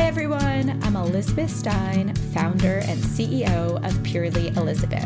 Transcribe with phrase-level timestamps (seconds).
[0.00, 0.82] Hi, everyone.
[0.82, 5.04] I'm Elizabeth Stein, founder and CEO of Purely Elizabeth.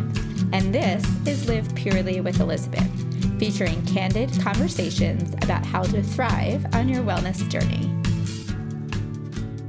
[0.53, 2.89] And this is Live Purely with Elizabeth,
[3.41, 7.91] featuring candid conversations about how to thrive on your wellness journey.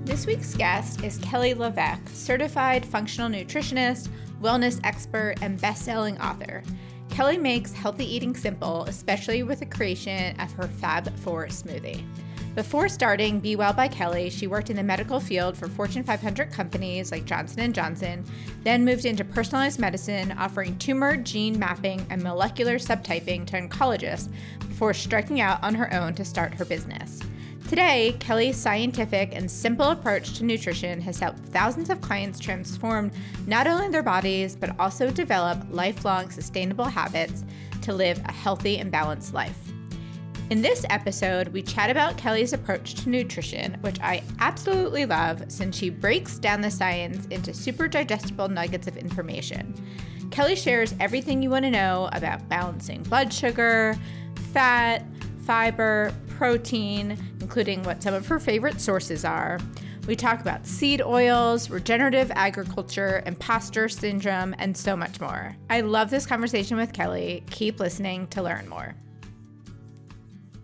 [0.05, 6.61] This week's guest is Kelly LeVeque, certified functional nutritionist, wellness expert, and best-selling author.
[7.09, 12.05] Kelly makes healthy eating simple, especially with the creation of her Fab 4 smoothie.
[12.55, 16.53] Before starting Be Well by Kelly, she worked in the medical field for Fortune 500
[16.53, 18.23] companies like Johnson & Johnson,
[18.63, 24.93] then moved into personalized medicine, offering tumor gene mapping and molecular subtyping to oncologists before
[24.93, 27.19] striking out on her own to start her business.
[27.67, 33.11] Today, Kelly's scientific and simple approach to nutrition has helped thousands of clients transform
[33.47, 37.43] not only their bodies, but also develop lifelong sustainable habits
[37.81, 39.64] to live a healthy and balanced life.
[40.51, 45.75] In this episode, we chat about Kelly's approach to nutrition, which I absolutely love since
[45.75, 49.73] she breaks down the science into super digestible nuggets of information.
[50.29, 53.97] Kelly shares everything you want to know about balancing blood sugar,
[54.53, 55.03] fat,
[55.45, 59.59] fiber, protein, including what some of her favorite sources are.
[60.05, 65.55] We talk about seed oils, regenerative agriculture, imposter syndrome, and so much more.
[65.71, 67.43] I love this conversation with Kelly.
[67.49, 68.93] Keep listening to learn more.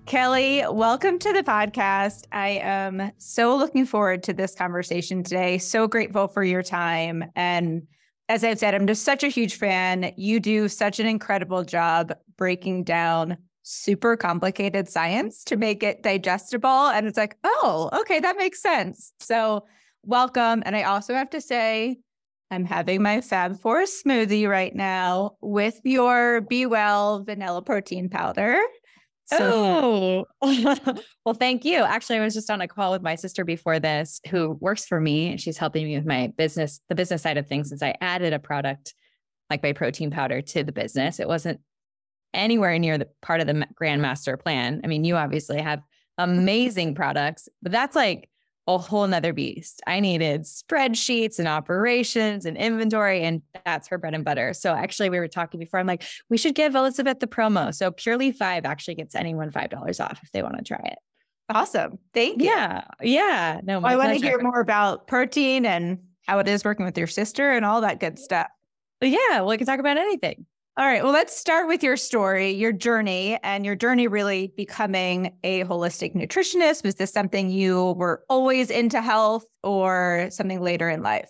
[0.05, 2.25] Kelly, welcome to the podcast.
[2.31, 5.57] I am so looking forward to this conversation today.
[5.57, 7.23] So grateful for your time.
[7.35, 7.87] And
[8.27, 10.11] as I've said, I'm just such a huge fan.
[10.17, 16.87] You do such an incredible job breaking down super complicated science to make it digestible.
[16.87, 19.13] And it's like, oh, okay, that makes sense.
[19.19, 19.65] So,
[20.03, 20.63] welcome.
[20.65, 21.99] And I also have to say,
[22.49, 28.59] I'm having my Fab Four smoothie right now with your Be Well vanilla protein powder.
[29.37, 30.75] So, oh,
[31.25, 31.83] well, thank you.
[31.83, 34.99] Actually, I was just on a call with my sister before this who works for
[34.99, 35.31] me.
[35.31, 38.33] And she's helping me with my business, the business side of things, since I added
[38.33, 38.93] a product
[39.49, 41.19] like my protein powder to the business.
[41.19, 41.59] It wasn't
[42.33, 44.81] anywhere near the part of the Grandmaster plan.
[44.83, 45.81] I mean, you obviously have
[46.17, 48.29] amazing products, but that's like
[48.75, 49.81] a whole nother beast.
[49.87, 54.53] I needed spreadsheets and operations and inventory, and that's her bread and butter.
[54.53, 55.79] So actually, we were talking before.
[55.79, 57.73] I'm like, we should give Elizabeth the promo.
[57.73, 60.99] So Purely Five actually gets anyone five dollars off if they want to try it.
[61.49, 61.99] Awesome.
[62.13, 62.47] Thank you.
[62.47, 62.83] Yeah.
[63.01, 63.59] Yeah.
[63.63, 67.07] No, I want to hear more about protein and how it is working with your
[67.07, 68.47] sister and all that good stuff.
[69.01, 70.45] Yeah, Well, we can talk about anything.
[70.77, 71.03] All right.
[71.03, 76.15] Well, let's start with your story, your journey, and your journey really becoming a holistic
[76.15, 76.85] nutritionist.
[76.85, 81.29] Was this something you were always into health or something later in life?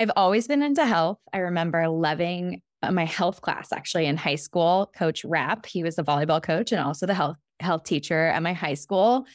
[0.00, 1.18] I've always been into health.
[1.32, 4.90] I remember loving uh, my health class actually in high school.
[4.96, 8.52] Coach Rapp, he was the volleyball coach and also the health health teacher at my
[8.52, 9.26] high school.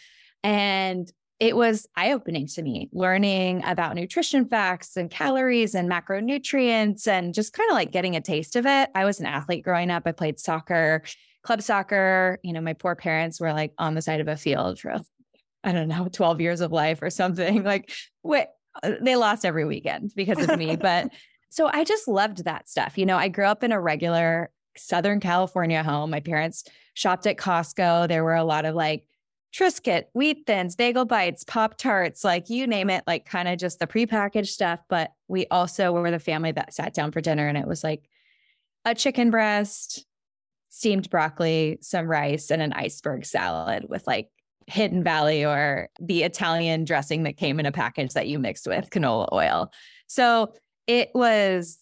[0.44, 1.10] And
[1.44, 7.34] it was eye opening to me learning about nutrition facts and calories and macronutrients and
[7.34, 8.90] just kind of like getting a taste of it.
[8.96, 10.04] I was an athlete growing up.
[10.06, 11.04] I played soccer,
[11.44, 12.40] club soccer.
[12.44, 15.02] You know, my poor parents were like on the side of a field for,
[15.66, 17.62] I don't know, 12 years of life or something.
[17.66, 17.92] Like,
[18.24, 18.48] wait,
[18.82, 20.78] uh, they lost every weekend because of me.
[20.78, 21.10] but
[21.50, 22.98] so I just loved that stuff.
[22.98, 26.10] You know, I grew up in a regular Southern California home.
[26.10, 28.08] My parents shopped at Costco.
[28.08, 29.06] There were a lot of like,
[29.54, 33.80] Triscuit, Wheat Thins, Bagel Bites, Pop Tarts, like you name it, like kind of just
[33.80, 34.80] the prepackaged stuff.
[34.90, 38.10] But we also were the family that sat down for dinner and it was like
[38.84, 40.06] a chicken breast,
[40.70, 44.30] steamed broccoli, some rice, and an iceberg salad with like
[44.68, 48.90] Hidden Valley or the Italian dressing that came in a package that you mixed with
[48.90, 49.72] canola oil.
[50.08, 50.54] So
[50.88, 51.80] it was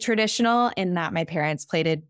[0.00, 2.02] traditional in that my parents plated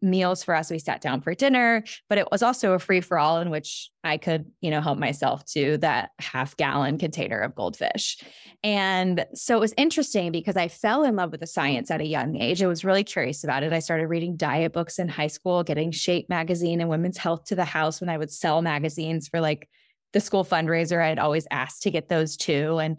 [0.00, 0.70] meals for us.
[0.70, 3.90] We sat down for dinner, but it was also a free for all in which
[4.02, 8.18] I could, you know, help myself to that half gallon container of goldfish.
[8.62, 12.06] And so it was interesting because I fell in love with the science at a
[12.06, 12.62] young age.
[12.62, 13.72] I was really curious about it.
[13.72, 17.54] I started reading diet books in high school, getting Shape magazine and Women's Health to
[17.54, 19.68] the house when I would sell magazines for like
[20.12, 21.02] the school fundraiser.
[21.02, 22.78] I'd always asked to get those too.
[22.78, 22.98] And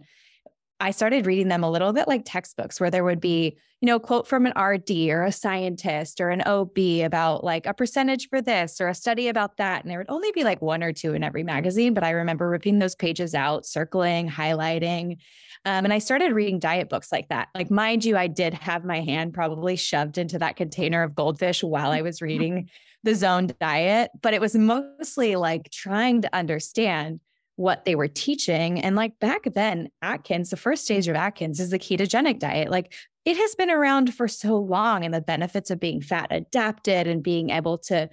[0.82, 3.96] I started reading them a little bit like textbooks where there would be, you know,
[3.96, 8.28] a quote from an RD or a scientist or an OB about like a percentage
[8.28, 9.82] for this or a study about that.
[9.82, 11.94] And there would only be like one or two in every magazine.
[11.94, 15.18] But I remember ripping those pages out, circling, highlighting.
[15.64, 17.46] Um, and I started reading diet books like that.
[17.54, 21.62] Like, mind you, I did have my hand probably shoved into that container of goldfish
[21.62, 22.68] while I was reading
[23.04, 27.20] the Zone diet, but it was mostly like trying to understand
[27.56, 28.80] what they were teaching.
[28.80, 32.70] And like back then, Atkins, the first stage of Atkins is the ketogenic diet.
[32.70, 32.94] Like
[33.24, 37.22] it has been around for so long and the benefits of being fat adapted and
[37.22, 38.08] being able to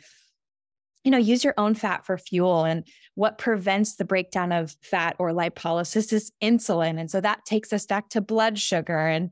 [1.03, 2.65] you know, use your own fat for fuel.
[2.65, 7.00] And what prevents the breakdown of fat or lipolysis is insulin.
[7.00, 9.07] And so that takes us back to blood sugar.
[9.07, 9.30] And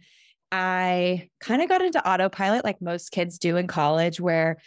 [0.52, 4.58] I kind of got into autopilot like most kids do in college, where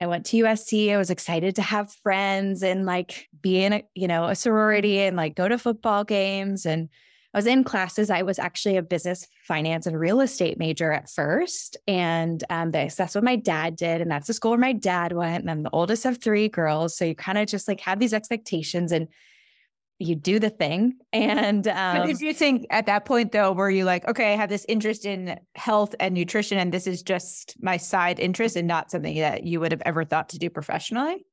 [0.00, 0.92] I went to USC.
[0.92, 5.00] I was excited to have friends and like be in a, you know, a sorority
[5.00, 6.64] and like go to football games.
[6.64, 6.88] And
[7.34, 8.10] I was in classes.
[8.10, 11.76] I was actually a business, finance, and real estate major at first.
[11.86, 14.00] And um, that's what my dad did.
[14.00, 15.42] And that's the school where my dad went.
[15.42, 16.96] And I'm the oldest of three girls.
[16.96, 18.90] So you kind of just like have these expectations.
[18.92, 19.06] And
[20.00, 20.94] you do the thing.
[21.12, 24.48] And um, if you think at that point though, where you like, okay, I have
[24.48, 28.90] this interest in health and nutrition, and this is just my side interest and not
[28.90, 31.24] something that you would have ever thought to do professionally.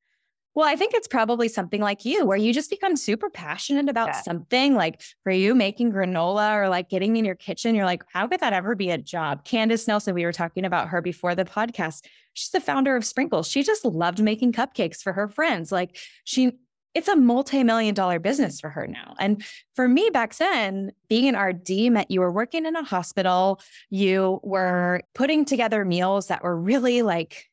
[0.54, 4.08] Well, I think it's probably something like you, where you just become super passionate about
[4.08, 4.22] yeah.
[4.24, 4.74] something.
[4.74, 8.40] Like for you, making granola or like getting in your kitchen, you're like, how could
[8.40, 9.46] that ever be a job?
[9.46, 12.04] Candace Nelson, we were talking about her before the podcast.
[12.34, 13.48] She's the founder of Sprinkles.
[13.48, 15.72] She just loved making cupcakes for her friends.
[15.72, 16.54] Like she
[16.98, 19.14] it's a multi-million dollar business for her now.
[19.20, 19.46] And
[19.76, 23.62] for me back then, being an RD meant you were working in a hospital,
[23.92, 27.52] you were putting together meals that were really like,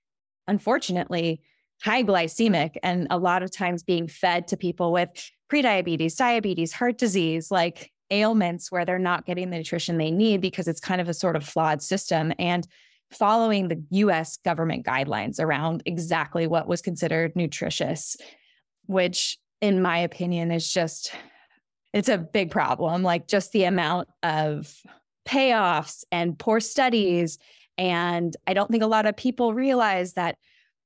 [0.48, 1.42] unfortunately,
[1.82, 5.10] high glycemic and a lot of times being fed to people with
[5.52, 10.66] prediabetes, diabetes, heart disease, like ailments where they're not getting the nutrition they need because
[10.66, 12.32] it's kind of a sort of flawed system.
[12.38, 12.66] And
[13.10, 18.16] following the US government guidelines around exactly what was considered nutritious
[18.86, 21.12] which in my opinion is just
[21.92, 24.74] it's a big problem like just the amount of
[25.26, 27.38] payoffs and poor studies.
[27.76, 30.36] And i don't think a lot of people realize that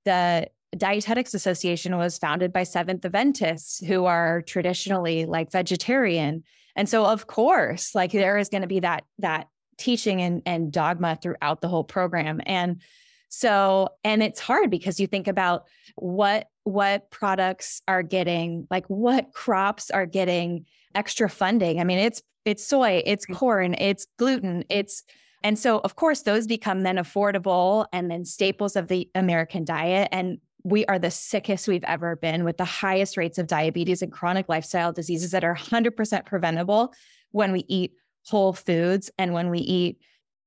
[0.05, 6.45] the dietetics association was founded by seventh adventists who are traditionally like vegetarian.
[6.77, 9.49] And so of course like there is going to be that that
[9.79, 12.41] teaching and, and dogma throughout the whole program.
[12.45, 12.83] And
[13.29, 15.65] so, and it's hard because you think about
[15.95, 21.81] what what products are getting, like what crops are getting extra funding.
[21.81, 23.35] I mean, it's it's soy, it's mm.
[23.35, 25.03] corn, it's gluten, it's
[25.43, 30.09] and so of course those become then affordable and then staples of the American diet
[30.11, 34.12] and we are the sickest we've ever been with the highest rates of diabetes and
[34.12, 36.93] chronic lifestyle diseases that are 100% preventable
[37.31, 37.93] when we eat
[38.26, 39.99] whole foods and when we eat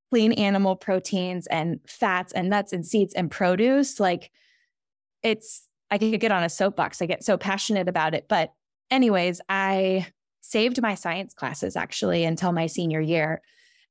[0.10, 4.32] clean animal proteins and fats and nuts and seeds and produce, like
[5.24, 7.02] it's, I could get on a soapbox.
[7.02, 8.26] I get so passionate about it.
[8.30, 8.54] But,
[8.90, 10.08] anyways, I
[10.40, 13.42] saved my science classes actually until my senior year.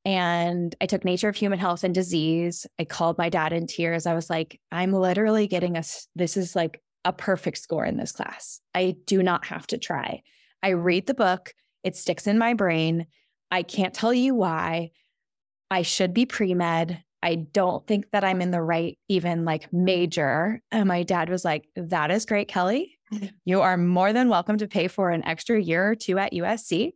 [0.05, 2.67] And I took Nature of Human Health and Disease.
[2.79, 4.06] I called my dad in tears.
[4.06, 5.82] I was like, I'm literally getting a,
[6.17, 8.61] this is like a perfect score in this class.
[8.75, 10.23] I do not have to try.
[10.62, 13.06] I read the book, it sticks in my brain.
[13.50, 14.91] I can't tell you why.
[15.70, 17.02] I should be pre med.
[17.22, 20.61] I don't think that I'm in the right, even like major.
[20.70, 22.96] And my dad was like, That is great, Kelly.
[23.44, 26.93] You are more than welcome to pay for an extra year or two at USC.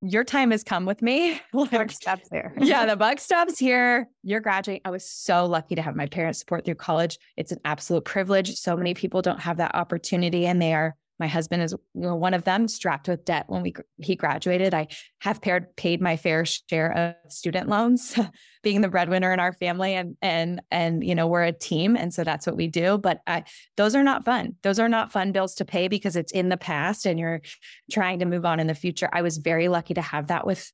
[0.00, 1.40] Your time has come with me.
[1.52, 2.54] buck stops there.
[2.56, 4.08] yeah, the buck stops here.
[4.22, 4.82] You're graduating.
[4.84, 7.18] I was so lucky to have my parents support through college.
[7.36, 8.54] It's an absolute privilege.
[8.54, 12.44] So many people don't have that opportunity, and they are my husband is one of
[12.44, 14.72] them, strapped with debt when we he graduated.
[14.72, 14.88] I
[15.20, 18.18] have paired, paid my fair share of student loans,
[18.62, 22.12] being the breadwinner in our family, and and and you know we're a team, and
[22.12, 22.96] so that's what we do.
[22.96, 23.44] But I,
[23.76, 24.56] those are not fun.
[24.62, 27.42] Those are not fun bills to pay because it's in the past, and you're
[27.92, 29.10] trying to move on in the future.
[29.12, 30.72] I was very lucky to have that with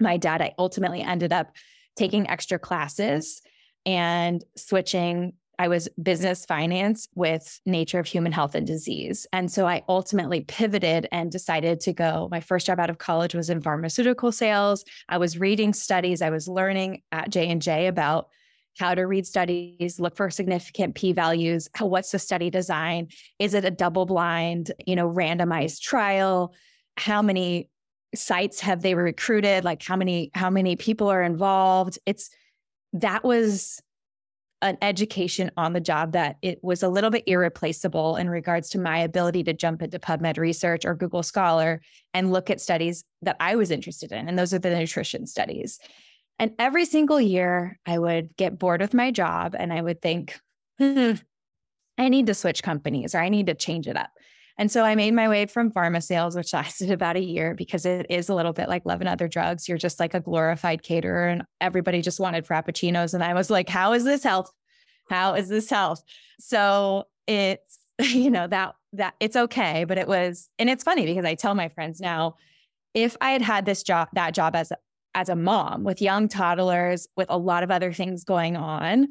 [0.00, 0.40] my dad.
[0.40, 1.54] I ultimately ended up
[1.96, 3.42] taking extra classes
[3.84, 9.26] and switching I was business finance with nature of human health and disease.
[9.30, 12.28] And so I ultimately pivoted and decided to go.
[12.30, 14.86] My first job out of college was in pharmaceutical sales.
[15.10, 18.28] I was reading studies, I was learning at J&J about
[18.78, 23.08] how to read studies, look for significant p values, what's the study design?
[23.38, 26.54] Is it a double blind, you know, randomized trial?
[26.96, 27.68] How many
[28.14, 29.64] sites have they recruited?
[29.64, 31.98] Like how many how many people are involved?
[32.06, 32.30] It's
[32.94, 33.82] that was
[34.62, 38.78] an education on the job that it was a little bit irreplaceable in regards to
[38.78, 41.80] my ability to jump into PubMed research or Google Scholar
[42.12, 44.28] and look at studies that I was interested in.
[44.28, 45.78] And those are the nutrition studies.
[46.38, 50.38] And every single year, I would get bored with my job and I would think,
[50.78, 51.12] hmm,
[51.98, 54.10] I need to switch companies or I need to change it up.
[54.60, 57.86] And so I made my way from pharma sales, which lasted about a year because
[57.86, 59.66] it is a little bit like love and other drugs.
[59.66, 63.14] You're just like a glorified caterer and everybody just wanted frappuccinos.
[63.14, 64.52] And I was like, how is this health?
[65.08, 66.02] How is this health?
[66.38, 69.84] So it's, you know, that, that it's okay.
[69.84, 72.36] But it was, and it's funny because I tell my friends now,
[72.92, 74.72] if I had had this job, that job as,
[75.14, 79.08] as a mom with young toddlers, with a lot of other things going on,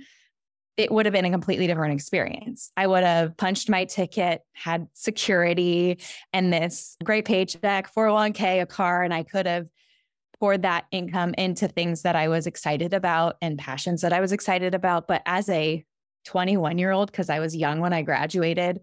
[0.80, 2.72] it would have been a completely different experience.
[2.78, 6.00] I would have punched my ticket, had security
[6.32, 9.68] and this great paycheck, 401k, a car, and I could have
[10.40, 14.32] poured that income into things that I was excited about and passions that I was
[14.32, 15.06] excited about.
[15.06, 15.84] But as a
[16.24, 18.80] 21 year old, because I was young when I graduated,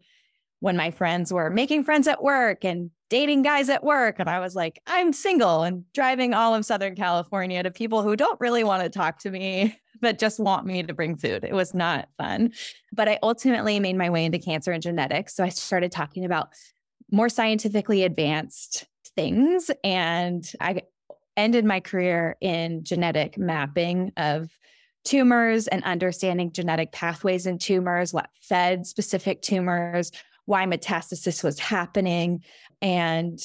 [0.60, 4.16] when my friends were making friends at work and dating guys at work.
[4.18, 8.16] And I was like, I'm single and driving all of Southern California to people who
[8.16, 11.44] don't really want to talk to me, but just want me to bring food.
[11.44, 12.52] It was not fun.
[12.92, 15.34] But I ultimately made my way into cancer and genetics.
[15.34, 16.48] So I started talking about
[17.10, 19.70] more scientifically advanced things.
[19.84, 20.82] And I
[21.36, 24.50] ended my career in genetic mapping of
[25.04, 30.10] tumors and understanding genetic pathways in tumors, what fed specific tumors,
[30.46, 32.42] why metastasis was happening.
[32.80, 33.38] And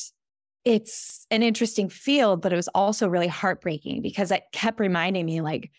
[0.64, 5.42] it's an interesting field, but it was also really heartbreaking because it kept reminding me
[5.42, 5.72] like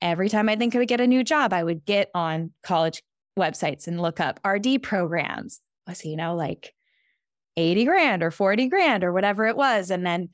[0.00, 3.02] every time I think I would get a new job, I would get on college
[3.38, 5.60] websites and look up RD programs.
[5.86, 6.72] Was, you know, like
[7.56, 9.90] 80 grand or 40 grand or whatever it was.
[9.90, 10.30] And then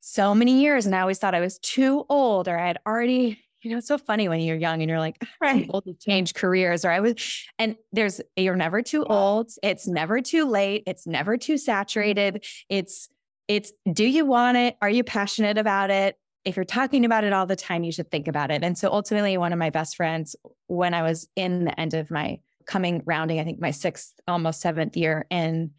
[0.00, 3.38] so many years, and I always thought I was too old or I had already
[3.62, 5.94] you know, it's so funny when you're young and you're like, ah, right, old to
[5.94, 6.84] change careers.
[6.84, 7.14] Or I was,
[7.58, 9.50] and there's, you're never too old.
[9.62, 10.82] It's never too late.
[10.86, 12.44] It's never too saturated.
[12.68, 13.08] It's,
[13.48, 14.76] it's, do you want it?
[14.82, 16.16] Are you passionate about it?
[16.44, 18.64] If you're talking about it all the time, you should think about it.
[18.64, 20.34] And so ultimately, one of my best friends,
[20.66, 24.60] when I was in the end of my coming rounding, I think my sixth, almost
[24.60, 25.70] seventh year in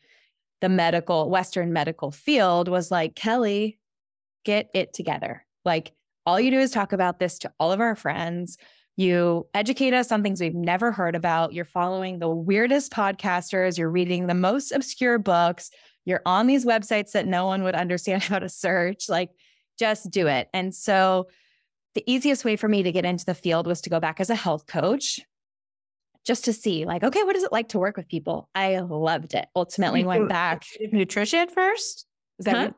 [0.62, 3.78] the medical, Western medical field, was like, Kelly,
[4.46, 5.46] get it together.
[5.66, 5.92] Like,
[6.26, 8.58] all you do is talk about this to all of our friends.
[8.96, 11.54] You educate us on things we've never heard about.
[11.54, 13.78] You're following the weirdest podcasters.
[13.78, 15.72] You're reading the most obscure books.
[16.06, 19.10] You're on these websites that no one would understand how to search.
[19.10, 19.32] Like,
[19.80, 20.48] just do it.
[20.54, 21.28] And so,
[21.96, 24.32] the easiest way for me to get into the field was to go back as
[24.32, 25.20] a health coach
[26.26, 28.50] just to see, like, okay, what is it like to work with people?
[28.56, 29.46] I loved it.
[29.56, 30.66] Ultimately, went back.
[30.92, 32.08] Nutrition first?
[32.40, 32.72] Is that huh?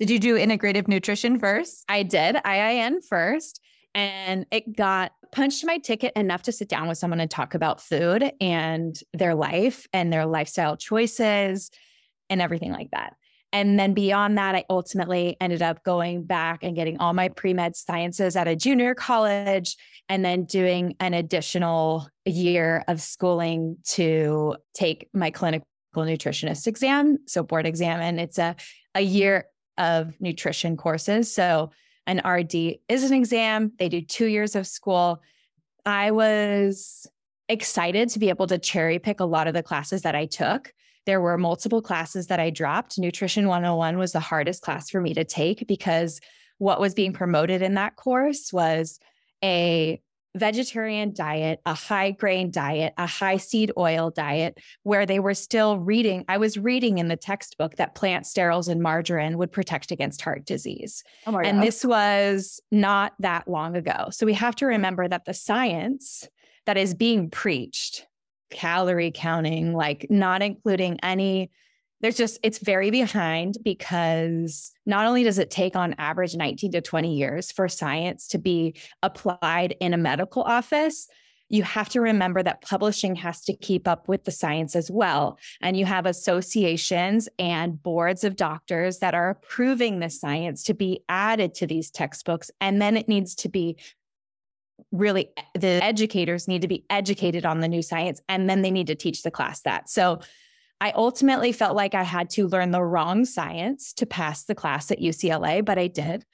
[0.00, 1.84] Did you do integrative nutrition first?
[1.86, 3.60] I did IIN first.
[3.94, 7.82] And it got punched my ticket enough to sit down with someone and talk about
[7.82, 11.70] food and their life and their lifestyle choices
[12.30, 13.14] and everything like that.
[13.52, 17.52] And then beyond that, I ultimately ended up going back and getting all my pre
[17.52, 19.76] med sciences at a junior college
[20.08, 27.42] and then doing an additional year of schooling to take my clinical nutritionist exam, so
[27.42, 28.00] board exam.
[28.00, 28.54] And it's a,
[28.94, 29.46] a year
[29.78, 31.32] of nutrition courses.
[31.32, 31.70] So,
[32.06, 35.22] an RD is an exam, they do two years of school.
[35.86, 37.06] I was
[37.48, 40.72] excited to be able to cherry pick a lot of the classes that I took.
[41.06, 42.98] There were multiple classes that I dropped.
[42.98, 46.20] Nutrition 101 was the hardest class for me to take because
[46.58, 48.98] what was being promoted in that course was
[49.42, 50.00] a
[50.36, 55.78] vegetarian diet, a high grain diet, a high seed oil diet, where they were still
[55.78, 56.24] reading.
[56.28, 60.44] I was reading in the textbook that plant sterols and margarine would protect against heart
[60.44, 61.02] disease.
[61.26, 61.66] Oh and God.
[61.66, 64.08] this was not that long ago.
[64.10, 66.28] So we have to remember that the science
[66.66, 68.06] that is being preached,
[68.50, 71.50] calorie counting, like not including any
[72.00, 76.80] there's just it's very behind because not only does it take on average 19 to
[76.80, 81.08] 20 years for science to be applied in a medical office
[81.50, 85.36] you have to remember that publishing has to keep up with the science as well.
[85.60, 91.02] And you have associations and boards of doctors that are approving the science to be
[91.08, 92.52] added to these textbooks.
[92.60, 93.76] And then it needs to be
[94.92, 98.86] really the educators need to be educated on the new science and then they need
[98.86, 99.90] to teach the class that.
[99.90, 100.20] So
[100.80, 104.90] I ultimately felt like I had to learn the wrong science to pass the class
[104.90, 106.24] at UCLA, but I did.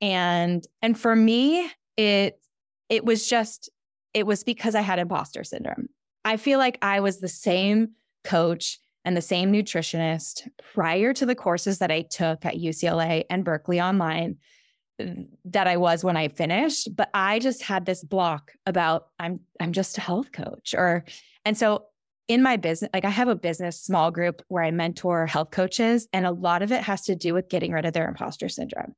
[0.00, 2.38] And and for me, it
[2.88, 3.70] it was just
[4.12, 5.88] it was because I had imposter syndrome.
[6.24, 7.90] I feel like I was the same
[8.24, 13.44] coach and the same nutritionist prior to the courses that I took at UCLA and
[13.44, 14.36] Berkeley online
[15.44, 19.72] that I was when I finished, but I just had this block about I'm I'm
[19.72, 21.04] just a health coach or
[21.44, 21.86] and so
[22.28, 26.08] in my business, like I have a business small group where I mentor health coaches,
[26.12, 28.94] and a lot of it has to do with getting rid of their imposter syndrome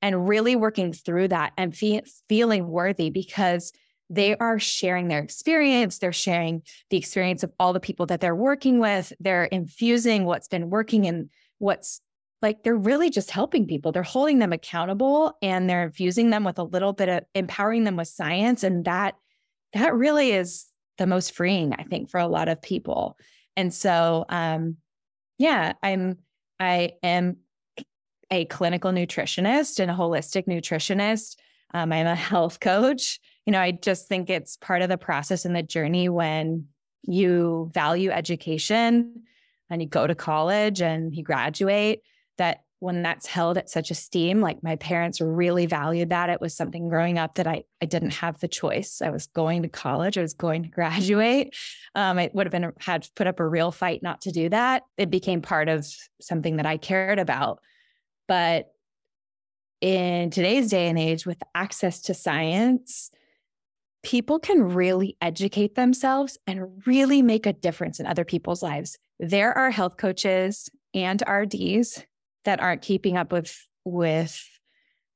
[0.00, 3.72] and really working through that and fe- feeling worthy because
[4.10, 5.98] they are sharing their experience.
[5.98, 9.12] They're sharing the experience of all the people that they're working with.
[9.20, 12.00] They're infusing what's been working and what's
[12.40, 13.90] like they're really just helping people.
[13.90, 17.96] They're holding them accountable and they're infusing them with a little bit of empowering them
[17.96, 18.62] with science.
[18.62, 19.16] And that
[19.72, 20.66] that really is
[20.98, 23.16] the most freeing, I think, for a lot of people.
[23.56, 24.76] And so, um,
[25.38, 26.18] yeah, I'm,
[26.60, 27.38] I am
[28.30, 31.36] a clinical nutritionist and a holistic nutritionist.
[31.72, 35.46] Um, I'm a health coach you know, I just think it's part of the process
[35.46, 36.66] and the journey when
[37.04, 39.22] you value education
[39.70, 42.02] and you go to college and you graduate
[42.36, 46.30] that when that's held at such esteem like my parents really valued that.
[46.30, 49.02] It was something growing up that i, I didn't have the choice.
[49.02, 50.16] I was going to college.
[50.16, 51.56] I was going to graduate.
[51.94, 54.84] Um, it would have been had put up a real fight not to do that.
[54.96, 55.86] It became part of
[56.20, 57.60] something that i cared about.
[58.28, 58.66] But
[59.80, 63.10] in today's day and age with access to science
[64.02, 68.96] people can really educate themselves and really make a difference in other people's lives.
[69.18, 72.04] There are health coaches and RDs
[72.48, 74.42] that aren't keeping up with with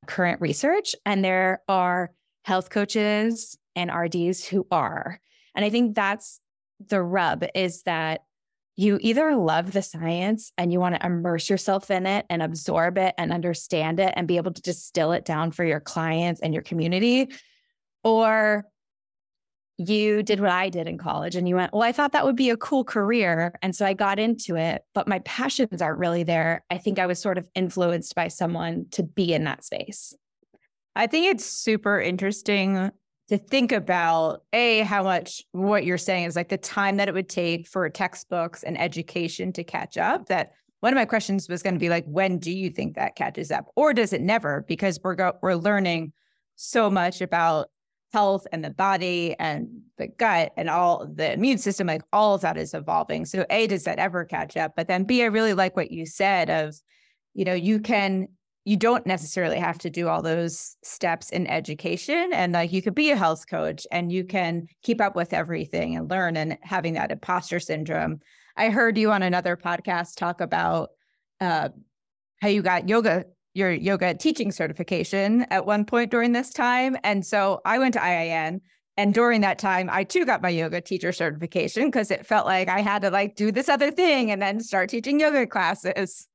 [0.07, 2.13] current research and there are
[2.45, 5.19] health coaches and RDs who are.
[5.55, 6.41] And I think that's
[6.89, 8.21] the rub is that
[8.77, 12.99] you either love the science and you want to immerse yourself in it and absorb
[12.99, 16.53] it and understand it and be able to distill it down for your clients and
[16.53, 17.31] your community,
[18.05, 18.67] or
[19.89, 22.37] you did what I did in college and you went, Well, I thought that would
[22.37, 23.55] be a cool career.
[23.63, 26.65] And so I got into it, but my passions aren't really there.
[26.71, 30.15] I think I was sort of influenced by someone to be in that space.
[30.95, 32.91] I think it's super interesting
[33.29, 37.15] to think about a how much what you're saying is like the time that it
[37.15, 41.63] would take for textbooks and education to catch up that one of my questions was
[41.63, 44.65] going to be like when do you think that catches up or does it never
[44.69, 46.13] because we're go- we're learning
[46.57, 47.71] so much about
[48.13, 52.43] health and the body and the gut and all the immune system, like all of
[52.43, 53.25] that is evolving.
[53.25, 54.73] So A, does that ever catch up?
[54.77, 56.75] But then B, I really like what you said of,
[57.35, 58.29] you know, you can
[58.65, 62.95] you don't necessarily have to do all those steps in education and like you could
[62.95, 66.93] be a health coach and you can keep up with everything and learn and having
[66.93, 68.21] that imposter syndrome
[68.57, 70.91] i heard you on another podcast talk about
[71.41, 71.71] uh,
[72.41, 76.97] how you got yoga your yoga teaching certification at one point during this time.
[77.05, 78.61] And so I went to IIN
[78.97, 82.69] and during that time, I too got my yoga teacher certification because it felt like
[82.69, 86.29] I had to like do this other thing and then start teaching yoga classes.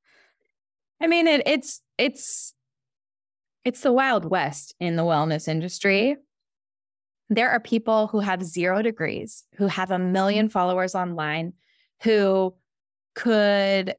[1.00, 2.54] I mean, it, it's it's
[3.64, 6.16] it's the wild west in the wellness industry.
[7.30, 11.52] There are people who have zero degrees, who have a million followers online,
[12.02, 12.54] who
[13.14, 13.94] could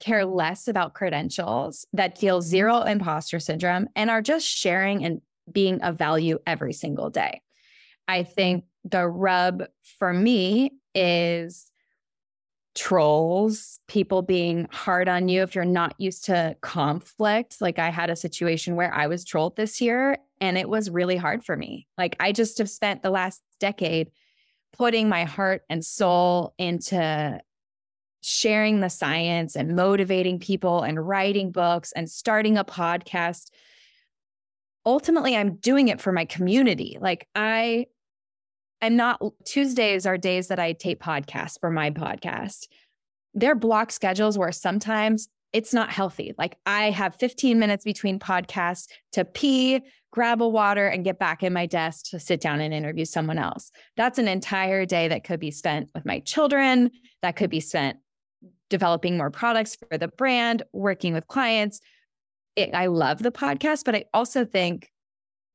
[0.00, 2.48] care less about credentials, that feel mm-hmm.
[2.48, 7.42] zero imposter syndrome, and are just sharing and being of value every single day.
[8.08, 9.64] I think the rub
[9.98, 11.70] for me is
[12.74, 17.60] trolls, people being hard on you if you're not used to conflict.
[17.60, 21.16] Like I had a situation where I was trolled this year and it was really
[21.16, 21.86] hard for me.
[21.96, 24.10] Like I just have spent the last decade
[24.72, 27.40] putting my heart and soul into
[28.26, 33.50] sharing the science and motivating people and writing books and starting a podcast
[34.86, 36.96] ultimately i'm doing it for my community.
[37.00, 37.86] Like i
[38.80, 42.66] am not tuesdays are days that i tape podcasts for my podcast.
[43.34, 46.34] They're block schedules where sometimes it's not healthy.
[46.38, 51.42] Like i have 15 minutes between podcasts to pee grab a water and get back
[51.42, 53.72] in my desk to sit down and interview someone else.
[53.96, 57.96] That's an entire day that could be spent with my children that could be spent
[58.70, 61.80] developing more products for the brand, working with clients.
[62.56, 64.90] It, I love the podcast, but I also think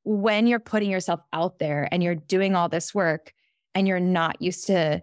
[0.04, 3.32] when you're putting yourself out there and you're doing all this work
[3.74, 5.02] and you're not used to,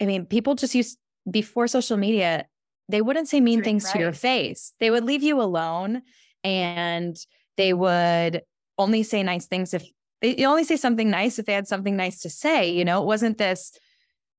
[0.00, 0.98] I mean, people just used
[1.30, 2.46] before social media,
[2.88, 3.92] they wouldn't say mean things right.
[3.92, 4.72] to your face.
[4.80, 6.02] They would leave you alone
[6.42, 7.16] and
[7.56, 8.42] they would
[8.78, 9.84] only say nice things if
[10.20, 12.70] they only say something nice if they had something nice to say.
[12.70, 13.72] You know, it wasn't this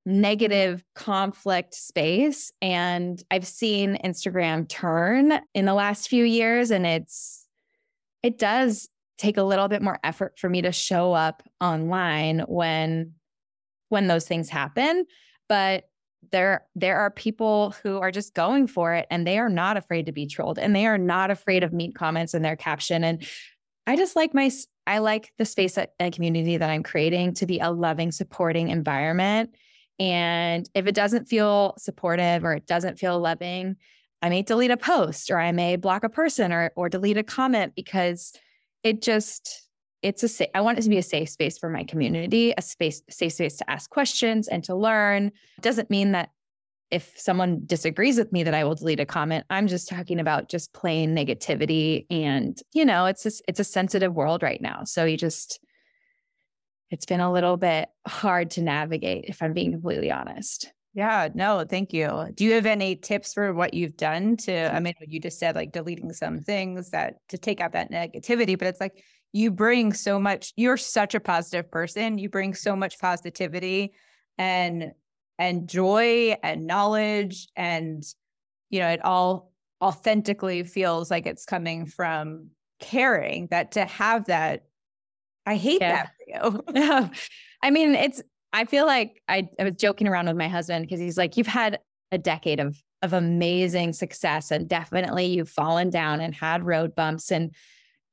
[0.05, 2.51] negative conflict space.
[2.61, 7.47] And I've seen Instagram turn in the last few years, and it's,
[8.21, 13.13] it does take a little bit more effort for me to show up online when
[13.89, 15.05] when those things happen
[15.47, 15.85] but
[16.31, 20.07] there there are people who are just going for it and they are not afraid
[20.07, 23.25] to be trolled and they are not afraid of mean comments in their caption and
[23.87, 24.51] i just like my
[24.87, 29.55] i like the space and community that i'm creating to be a loving supporting environment
[29.99, 33.77] and if it doesn't feel supportive or it doesn't feel loving,
[34.21, 37.23] I may delete a post or I may block a person or or delete a
[37.23, 38.33] comment because
[38.83, 39.67] it just
[40.01, 43.01] it's a I want it to be a safe space for my community, a space
[43.09, 45.31] safe space to ask questions and to learn.
[45.61, 46.29] Doesn't mean that
[46.91, 49.45] if someone disagrees with me that I will delete a comment.
[49.49, 54.43] I'm just talking about just plain negativity and you know, it's it's a sensitive world
[54.43, 54.83] right now.
[54.83, 55.59] So you just
[56.91, 60.71] it's been a little bit hard to navigate, if I'm being completely honest.
[60.93, 62.29] Yeah, no, thank you.
[62.33, 64.83] Do you have any tips for what you've done to, I mm.
[64.83, 68.69] mean, you just said like deleting some things that to take out that negativity, but
[68.69, 72.17] it's like you bring so much, you're such a positive person.
[72.17, 73.91] You bring so much positivity
[74.37, 74.93] and,
[75.37, 77.49] and joy and knowledge.
[77.57, 78.01] And,
[78.69, 79.51] you know, it all
[79.83, 84.63] authentically feels like it's coming from caring that to have that.
[85.45, 86.07] I hate yeah.
[86.29, 87.09] that for you.
[87.63, 88.21] I mean, it's
[88.53, 91.47] I feel like I, I was joking around with my husband because he's like, you've
[91.47, 91.79] had
[92.11, 97.31] a decade of of amazing success and definitely you've fallen down and had road bumps
[97.31, 97.53] and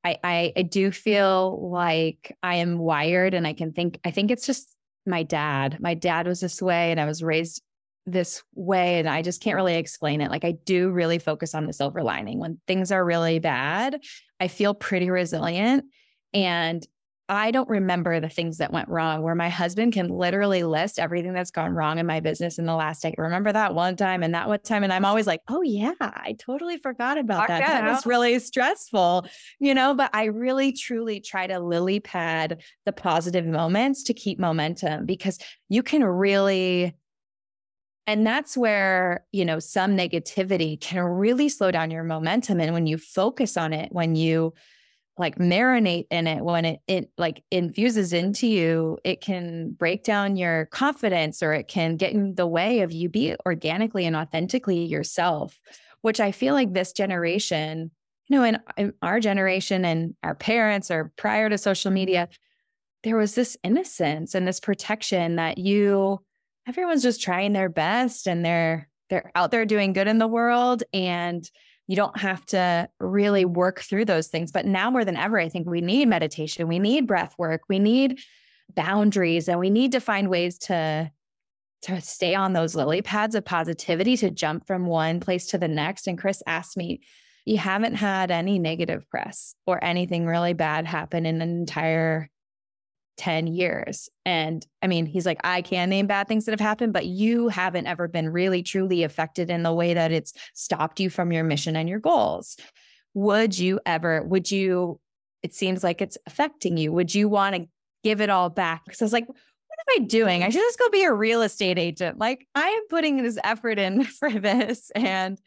[0.03, 4.31] I, I, I do feel like I am wired and I can think I think
[4.31, 5.77] it's just my dad.
[5.79, 7.61] My dad was this way and I was raised
[8.05, 10.29] this way and I just can't really explain it.
[10.29, 12.39] Like I do really focus on the silver lining.
[12.39, 14.01] When things are really bad,
[14.39, 15.85] I feel pretty resilient
[16.33, 16.85] and
[17.29, 21.33] I don't remember the things that went wrong where my husband can literally list everything
[21.33, 23.15] that's gone wrong in my business in the last day.
[23.17, 24.83] Remember that one time and that one time.
[24.83, 27.59] And I'm always like, oh, yeah, I totally forgot about that.
[27.59, 29.25] That was really stressful,
[29.59, 34.37] you know, but I really truly try to lily pad the positive moments to keep
[34.37, 36.93] momentum because you can really
[38.05, 42.59] and that's where, you know, some negativity can really slow down your momentum.
[42.59, 44.53] And when you focus on it, when you
[45.17, 50.35] like marinate in it when it it like infuses into you it can break down
[50.35, 54.85] your confidence or it can get in the way of you be organically and authentically
[54.85, 55.59] yourself
[56.01, 57.91] which i feel like this generation
[58.27, 62.27] you know in, in our generation and our parents or prior to social media
[63.03, 66.19] there was this innocence and this protection that you
[66.67, 70.81] everyone's just trying their best and they're they're out there doing good in the world
[70.91, 71.49] and
[71.87, 74.51] you don't have to really work through those things.
[74.51, 77.79] But now more than ever, I think we need meditation, we need breath work, we
[77.79, 78.19] need
[78.73, 81.11] boundaries, and we need to find ways to
[81.83, 85.67] to stay on those lily pads of positivity to jump from one place to the
[85.67, 86.07] next.
[86.07, 87.01] And Chris asked me,
[87.45, 92.29] You haven't had any negative press or anything really bad happen in an entire
[93.17, 94.09] 10 years.
[94.25, 97.47] And I mean, he's like, I can name bad things that have happened, but you
[97.47, 101.43] haven't ever been really truly affected in the way that it's stopped you from your
[101.43, 102.57] mission and your goals.
[103.13, 104.99] Would you ever, would you,
[105.43, 106.91] it seems like it's affecting you.
[106.91, 107.67] Would you want to
[108.03, 108.85] give it all back?
[108.85, 109.37] Because I was like, what
[109.97, 110.43] am I doing?
[110.43, 112.17] I should just go be a real estate agent.
[112.17, 114.91] Like, I am putting this effort in for this.
[114.95, 115.39] And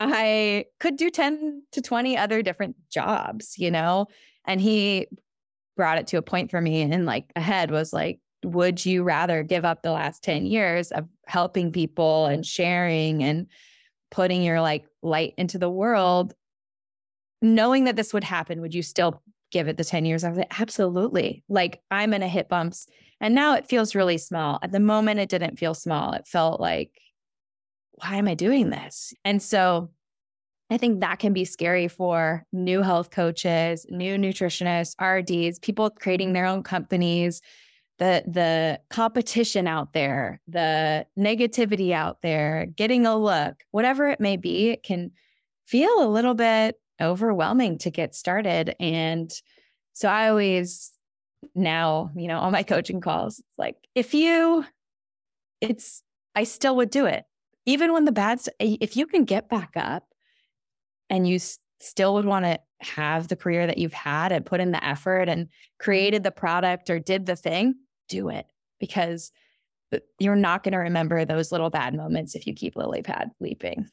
[0.00, 4.06] I could do 10 to 20 other different jobs, you know?
[4.44, 5.06] And he
[5.82, 9.42] brought it to a point for me and like ahead was like would you rather
[9.42, 13.48] give up the last 10 years of helping people and sharing and
[14.12, 16.34] putting your like light into the world
[17.40, 20.22] knowing that this would happen would you still give it the 10 years?
[20.22, 21.42] I was like absolutely.
[21.48, 22.86] Like i'm gonna hit bumps.
[23.20, 24.60] And now it feels really small.
[24.62, 26.12] At the moment it didn't feel small.
[26.12, 26.92] It felt like
[27.92, 29.12] why am i doing this?
[29.24, 29.90] And so
[30.70, 36.32] I think that can be scary for new health coaches, new nutritionists, RDs, people creating
[36.32, 37.42] their own companies,
[37.98, 44.36] the the competition out there, the negativity out there, getting a look, whatever it may
[44.36, 45.10] be, it can
[45.66, 49.32] feel a little bit overwhelming to get started and
[49.92, 50.92] so I always
[51.54, 54.64] now, you know, on my coaching calls, it's like if you
[55.60, 56.02] it's
[56.34, 57.24] I still would do it.
[57.66, 60.04] Even when the bad if you can get back up
[61.10, 64.60] and you s- still would want to have the career that you've had and put
[64.60, 67.74] in the effort and created the product or did the thing,
[68.08, 68.46] do it
[68.80, 69.30] because
[70.18, 73.88] you're not going to remember those little bad moments if you keep lily pad leaping.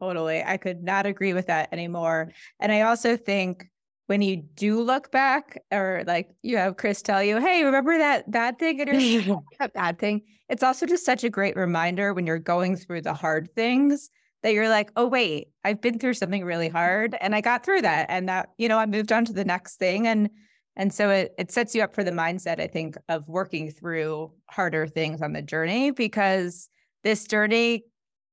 [0.00, 0.42] Totally.
[0.44, 2.32] I could not agree with that anymore.
[2.60, 3.68] And I also think
[4.06, 8.30] when you do look back or like you have Chris tell you, hey, remember that
[8.30, 8.80] bad thing?
[8.80, 8.90] And
[9.58, 10.22] that bad thing.
[10.48, 14.10] It's also just such a great reminder when you're going through the hard things
[14.46, 17.82] that you're like, oh, wait, I've been through something really hard and I got through
[17.82, 18.06] that.
[18.08, 20.06] And that, you know, I moved on to the next thing.
[20.06, 20.30] And
[20.76, 24.30] and so it it sets you up for the mindset, I think, of working through
[24.48, 26.68] harder things on the journey because
[27.02, 27.86] this journey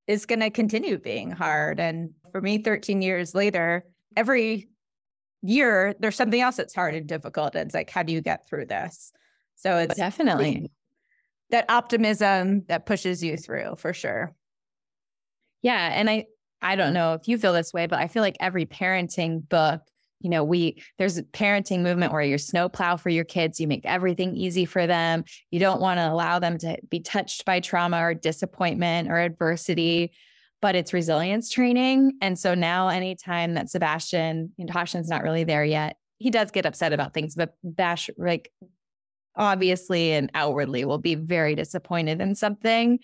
[0.05, 1.79] is going to continue being hard.
[1.79, 3.83] And for me, 13 years later,
[4.15, 4.69] every
[5.41, 7.55] year there's something else that's hard and difficult.
[7.55, 9.11] And it's like, how do you get through this?
[9.55, 10.69] So it's definitely
[11.49, 14.35] that optimism that pushes you through for sure.
[15.63, 15.91] Yeah.
[15.93, 16.25] And I,
[16.61, 19.81] I don't know if you feel this way, but I feel like every parenting book,
[20.19, 23.85] you know, we, there's a parenting movement where you snowplow for your kids, you make
[23.85, 25.23] everything easy for them.
[25.51, 30.13] You don't want to allow them to be touched by trauma or disappointment or adversity,
[30.61, 32.13] but it's resilience training.
[32.21, 36.51] And so now, anytime that Sebastian, you know, Tashan's not really there yet, he does
[36.51, 38.51] get upset about things, but Bash, like,
[39.35, 42.99] obviously and outwardly will be very disappointed in something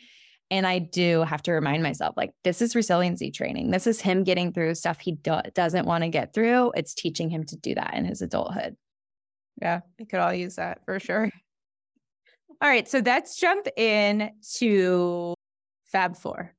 [0.51, 3.69] And I do have to remind myself like, this is resiliency training.
[3.69, 6.71] This is him getting through stuff he do- doesn't want to get through.
[6.75, 8.75] It's teaching him to do that in his adulthood.
[9.62, 11.29] Yeah, we could all use that for sure.
[12.62, 12.88] All right.
[12.88, 15.33] So let's jump in to
[15.85, 16.53] Fab Four.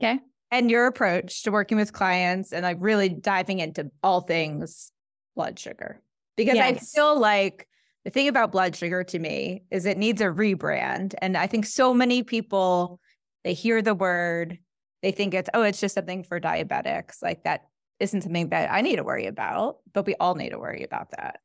[0.00, 0.20] Okay.
[0.50, 4.92] And your approach to working with clients and like really diving into all things
[5.34, 6.02] blood sugar.
[6.36, 6.76] Because yes.
[6.76, 7.66] I feel like
[8.04, 11.14] the thing about blood sugar to me is it needs a rebrand.
[11.20, 13.00] And I think so many people,
[13.44, 14.58] they hear the word,
[15.02, 17.22] they think it's, oh, it's just something for diabetics.
[17.22, 17.62] Like that
[17.98, 21.10] isn't something that I need to worry about, but we all need to worry about
[21.12, 21.40] that.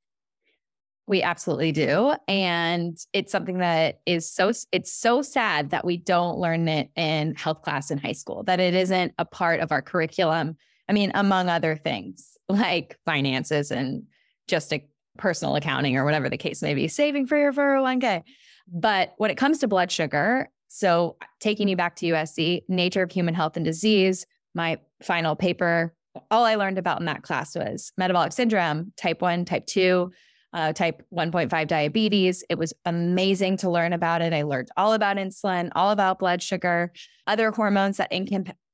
[1.07, 2.15] We absolutely do.
[2.27, 7.35] And it's something that is so, it's so sad that we don't learn it in
[7.35, 10.57] health class in high school, that it isn't a part of our curriculum.
[10.89, 14.03] I mean, among other things like finances and
[14.47, 14.85] just a
[15.17, 18.23] personal accounting or whatever the case may be, saving for your 401k.
[18.67, 23.09] But when it comes to blood sugar, so taking you back to USC, Nature of
[23.09, 25.95] Human Health and Disease, my final paper,
[26.29, 30.11] all I learned about in that class was metabolic syndrome, type 1, type 2,
[30.51, 32.43] uh, type 1.5 diabetes.
[32.49, 34.33] It was amazing to learn about it.
[34.33, 36.91] I learned all about insulin, all about blood sugar,
[37.25, 38.11] other hormones that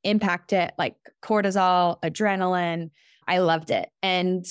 [0.04, 2.90] impact it, like cortisol, adrenaline.
[3.28, 3.90] I loved it.
[4.02, 4.44] And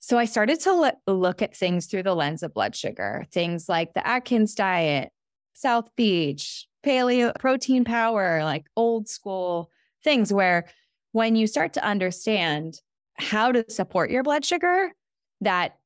[0.00, 3.68] so I started to look, look at things through the lens of blood sugar, things
[3.68, 5.12] like the Atkins diet,
[5.54, 9.70] South Beach, paleo protein power, like old school
[10.04, 10.66] things where
[11.12, 12.80] when you start to understand
[13.18, 14.92] how to support your blood sugar,
[15.40, 15.76] that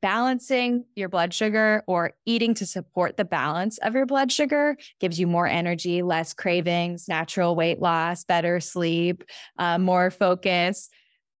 [0.00, 5.20] balancing your blood sugar or eating to support the balance of your blood sugar gives
[5.20, 9.22] you more energy, less cravings, natural weight loss, better sleep,
[9.58, 10.88] uh, more focus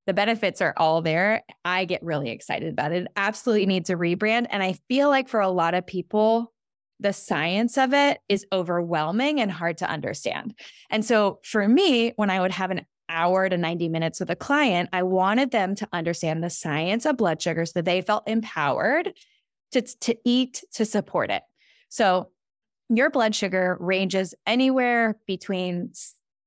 [0.06, 1.42] the benefits are all there.
[1.64, 3.02] I get really excited about it.
[3.02, 3.08] it.
[3.16, 4.46] Absolutely needs a rebrand.
[4.50, 6.52] And I feel like for a lot of people,
[7.02, 10.54] the science of it is overwhelming and hard to understand.
[10.90, 14.36] And so for me, when I would have an hour to 90 minutes with a
[14.36, 18.28] client, I wanted them to understand the science of blood sugar so that they felt
[18.28, 19.12] empowered
[19.72, 21.42] to, to eat to support it.
[21.88, 22.30] So
[22.88, 25.92] your blood sugar ranges anywhere between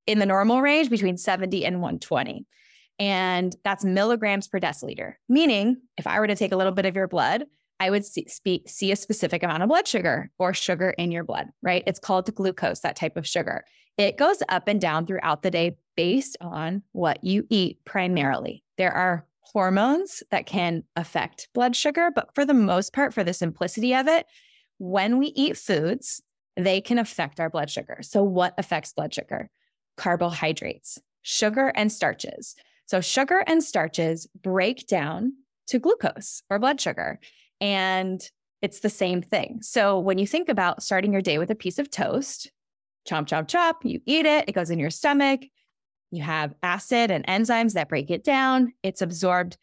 [0.07, 2.45] in the normal range between 70 and 120
[2.99, 5.15] and that's milligrams per deciliter.
[5.27, 7.45] Meaning, if I were to take a little bit of your blood,
[7.79, 11.23] I would see, speak, see a specific amount of blood sugar or sugar in your
[11.23, 11.83] blood, right?
[11.85, 13.65] It's called glucose, that type of sugar.
[13.97, 18.63] It goes up and down throughout the day based on what you eat primarily.
[18.77, 23.33] There are hormones that can affect blood sugar, but for the most part, for the
[23.33, 24.25] simplicity of it,
[24.77, 26.21] when we eat foods,
[26.57, 27.99] they can affect our blood sugar.
[28.01, 29.49] So, what affects blood sugar?
[29.97, 32.55] Carbohydrates, sugar, and starches.
[32.85, 35.33] So, sugar and starches break down
[35.67, 37.19] to glucose or blood sugar.
[37.61, 38.21] And
[38.61, 39.59] it's the same thing.
[39.61, 42.51] So, when you think about starting your day with a piece of toast,
[43.07, 45.41] chomp, chomp, chop, you eat it, it goes in your stomach.
[46.11, 48.73] You have acid and enzymes that break it down.
[48.83, 49.57] It's absorbed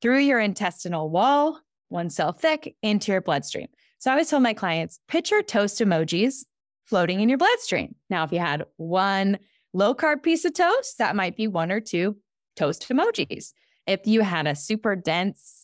[0.00, 3.68] through your intestinal wall, one cell thick, into your bloodstream.
[3.98, 6.44] So I always tell my clients picture toast emojis
[6.84, 7.94] floating in your bloodstream.
[8.08, 9.38] Now, if you had one
[9.72, 12.16] low carb piece of toast, that might be one or two
[12.56, 13.52] toast emojis.
[13.86, 15.57] If you had a super dense,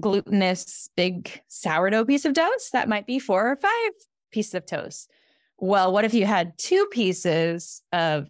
[0.00, 3.90] glutinous, big sourdough piece of toast, that might be four or five
[4.30, 5.10] pieces of toast.
[5.58, 8.28] Well, what if you had two pieces of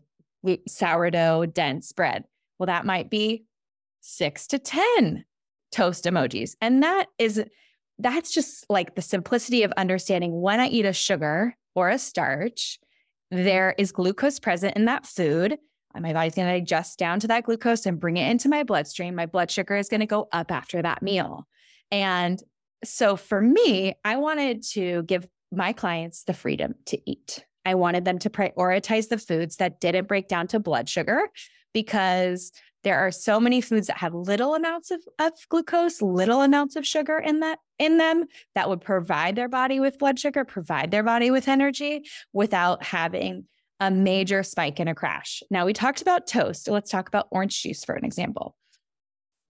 [0.66, 2.24] sourdough dense bread?
[2.58, 3.44] Well, that might be
[4.00, 5.24] six to 10
[5.70, 6.54] toast emojis.
[6.60, 7.42] And that is,
[7.98, 12.78] that's just like the simplicity of understanding when I eat a sugar or a starch,
[13.30, 15.58] there is glucose present in that food
[15.94, 18.62] Uh, my body's going to digest down to that glucose and bring it into my
[18.62, 19.14] bloodstream.
[19.14, 21.46] My blood sugar is going to go up after that meal.
[21.90, 22.40] And
[22.84, 27.44] so for me, I wanted to give my clients the freedom to eat.
[27.64, 31.28] I wanted them to prioritize the foods that didn't break down to blood sugar
[31.72, 32.52] because
[32.84, 36.86] there are so many foods that have little amounts of, of glucose, little amounts of
[36.86, 38.24] sugar in that in them
[38.54, 43.44] that would provide their body with blood sugar, provide their body with energy without having
[43.80, 45.42] a major spike in a crash.
[45.50, 46.68] Now, we talked about toast.
[46.68, 48.56] Let's talk about orange juice for an example.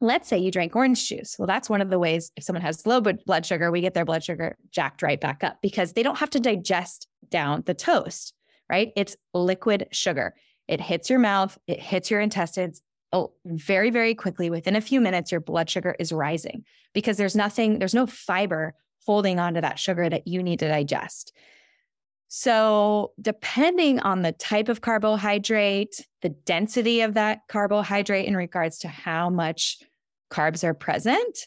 [0.00, 1.36] Let's say you drank orange juice.
[1.38, 4.04] Well, that's one of the ways if someone has low blood sugar, we get their
[4.04, 8.32] blood sugar jacked right back up because they don't have to digest down the toast,
[8.70, 8.92] right?
[8.96, 10.34] It's liquid sugar.
[10.68, 12.82] It hits your mouth, it hits your intestines.
[13.10, 17.34] Oh, very, very quickly, within a few minutes, your blood sugar is rising because there's
[17.34, 18.74] nothing, there's no fiber
[19.06, 21.32] holding onto that sugar that you need to digest.
[22.28, 28.88] So, depending on the type of carbohydrate, the density of that carbohydrate in regards to
[28.88, 29.78] how much
[30.30, 31.38] carbs are present,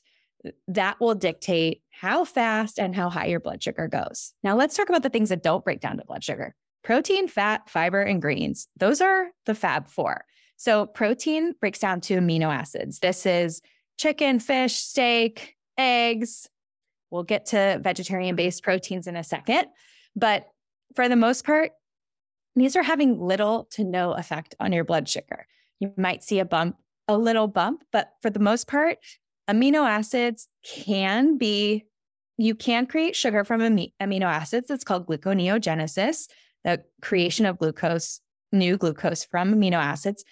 [0.68, 4.34] that will dictate how fast and how high your blood sugar goes.
[4.44, 7.70] Now, let's talk about the things that don't break down to blood sugar protein, fat,
[7.70, 8.68] fiber, and greens.
[8.76, 10.26] Those are the Fab Four.
[10.58, 13.00] So, protein breaks down to amino acids.
[13.00, 13.62] This is
[13.98, 16.50] chicken, fish, steak, eggs.
[17.12, 19.66] We'll get to vegetarian based proteins in a second.
[20.16, 20.48] But
[20.96, 21.72] for the most part,
[22.56, 25.48] these are having little to no effect on your blood sugar.
[25.80, 26.78] You might see a bump,
[27.08, 28.98] a little bump, but for the most part,
[29.50, 31.86] amino acids can be,
[32.38, 34.70] you can create sugar from amino acids.
[34.70, 36.28] It's called gluconeogenesis,
[36.64, 38.20] the creation of glucose,
[38.52, 40.24] new glucose from amino acids,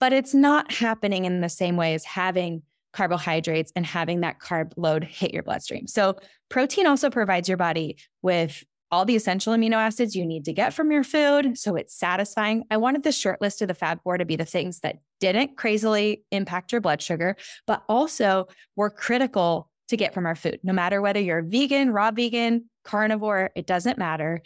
[0.00, 4.72] but it's not happening in the same way as having carbohydrates and having that carb
[4.76, 5.86] load hit your bloodstream.
[5.86, 6.16] So,
[6.48, 8.64] protein also provides your body with
[8.96, 11.58] all the essential amino acids you need to get from your food.
[11.58, 12.64] So it's satisfying.
[12.70, 15.58] I wanted the short list of the Fab Four to be the things that didn't
[15.58, 20.60] crazily impact your blood sugar, but also were critical to get from our food.
[20.62, 24.40] No matter whether you're vegan, raw vegan, carnivore, it doesn't matter.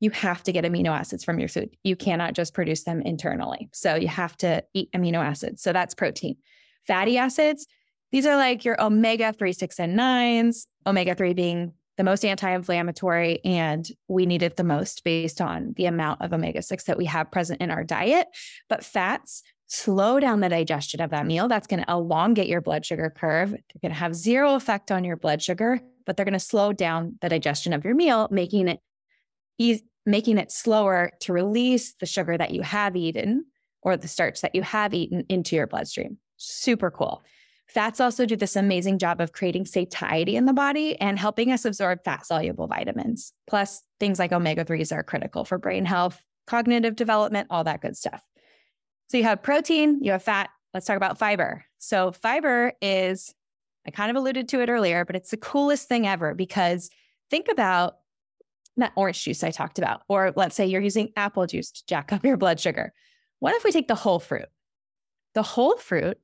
[0.00, 1.74] You have to get amino acids from your food.
[1.82, 3.70] You cannot just produce them internally.
[3.72, 5.62] So you have to eat amino acids.
[5.62, 6.36] So that's protein.
[6.86, 7.66] Fatty acids,
[8.12, 12.50] these are like your omega 3, 6, and 9s, omega 3 being the most anti
[12.50, 16.98] inflammatory, and we need it the most based on the amount of omega 6 that
[16.98, 18.28] we have present in our diet.
[18.68, 21.48] But fats slow down the digestion of that meal.
[21.48, 23.50] That's going to elongate your blood sugar curve.
[23.50, 26.72] They're going to have zero effect on your blood sugar, but they're going to slow
[26.72, 28.80] down the digestion of your meal, making it
[29.58, 33.46] easy, making it slower to release the sugar that you have eaten
[33.82, 36.18] or the starch that you have eaten into your bloodstream.
[36.36, 37.24] Super cool.
[37.68, 41.64] Fats also do this amazing job of creating satiety in the body and helping us
[41.64, 43.32] absorb fat soluble vitamins.
[43.48, 47.96] Plus, things like omega 3s are critical for brain health, cognitive development, all that good
[47.96, 48.22] stuff.
[49.08, 50.50] So, you have protein, you have fat.
[50.74, 51.64] Let's talk about fiber.
[51.78, 53.34] So, fiber is,
[53.86, 56.88] I kind of alluded to it earlier, but it's the coolest thing ever because
[57.30, 57.96] think about
[58.76, 62.12] that orange juice I talked about, or let's say you're using apple juice to jack
[62.12, 62.92] up your blood sugar.
[63.38, 64.48] What if we take the whole fruit?
[65.34, 66.18] The whole fruit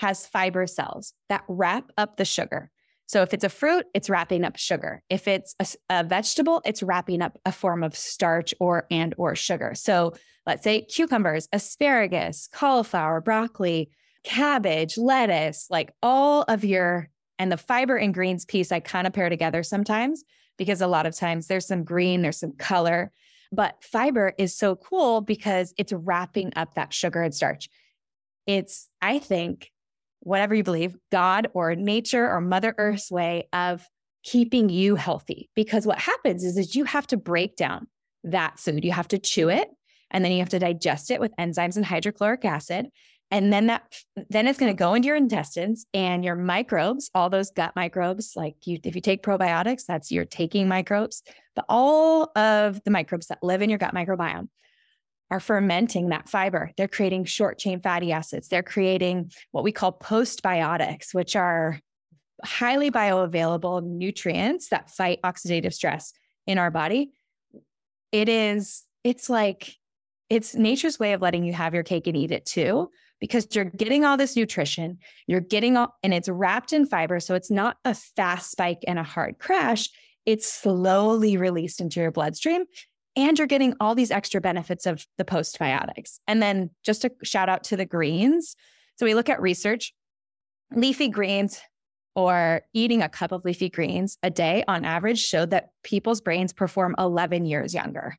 [0.00, 2.70] has fiber cells that wrap up the sugar.
[3.06, 5.02] So if it's a fruit, it's wrapping up sugar.
[5.10, 9.34] If it's a, a, vegetable, it's wrapping up a form of starch or and or
[9.34, 9.72] sugar.
[9.74, 10.14] So
[10.46, 13.90] let's say cucumbers, asparagus, cauliflower, broccoli,
[14.24, 19.12] cabbage, lettuce, like all of your and the fiber and greens piece I kind of
[19.12, 20.24] pair together sometimes
[20.56, 23.12] because a lot of times there's some green, there's some color,
[23.52, 27.68] but fiber is so cool because it's wrapping up that sugar and starch.
[28.46, 29.70] It's I think
[30.20, 33.84] whatever you believe, God or nature or Mother Earth's way of
[34.22, 35.50] keeping you healthy.
[35.54, 37.86] Because what happens is, is you have to break down
[38.24, 38.84] that food.
[38.84, 39.68] You have to chew it
[40.10, 42.86] and then you have to digest it with enzymes and hydrochloric acid.
[43.32, 43.94] And then that
[44.28, 48.32] then it's going to go into your intestines and your microbes, all those gut microbes,
[48.34, 51.22] like you if you take probiotics, that's you're taking microbes,
[51.54, 54.48] but all of the microbes that live in your gut microbiome
[55.30, 56.70] are fermenting that fiber.
[56.76, 58.48] They're creating short chain fatty acids.
[58.48, 61.78] They're creating what we call postbiotics, which are
[62.44, 66.12] highly bioavailable nutrients that fight oxidative stress
[66.46, 67.12] in our body.
[68.12, 69.76] It is, it's like,
[70.28, 72.90] it's nature's way of letting you have your cake and eat it too,
[73.20, 77.20] because you're getting all this nutrition, you're getting all, and it's wrapped in fiber.
[77.20, 79.88] So it's not a fast spike and a hard crash.
[80.26, 82.64] It's slowly released into your bloodstream
[83.16, 86.18] and you're getting all these extra benefits of the postbiotics.
[86.26, 88.56] And then just a shout out to the greens.
[88.96, 89.94] So we look at research,
[90.74, 91.60] leafy greens
[92.14, 96.52] or eating a cup of leafy greens a day on average showed that people's brains
[96.52, 98.16] perform 11 years younger.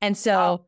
[0.00, 0.66] And so, wow.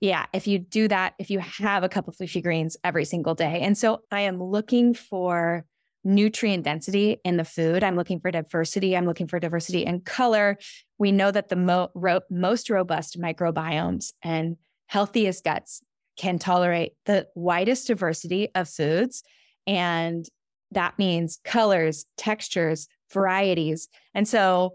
[0.00, 3.34] yeah, if you do that, if you have a cup of leafy greens every single
[3.34, 3.60] day.
[3.60, 5.64] And so I am looking for
[6.04, 7.82] nutrient density in the food.
[7.82, 8.96] I'm looking for diversity.
[8.96, 10.56] I'm looking for diversity in color.
[10.98, 14.56] We know that the mo- ro- most robust microbiomes and
[14.86, 15.82] healthiest guts
[16.16, 19.22] can tolerate the widest diversity of foods.
[19.66, 20.26] And
[20.72, 23.88] that means colors, textures, varieties.
[24.14, 24.74] And so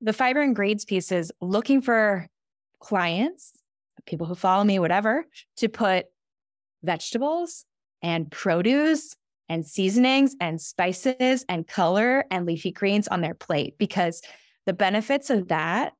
[0.00, 2.26] the fiber and grades piece is looking for
[2.80, 3.52] clients,
[4.06, 5.24] people who follow me, whatever,
[5.56, 6.06] to put
[6.82, 7.64] vegetables
[8.02, 9.14] and produce
[9.48, 14.22] and seasonings and spices and color and leafy greens on their plate because
[14.66, 15.92] the benefits of that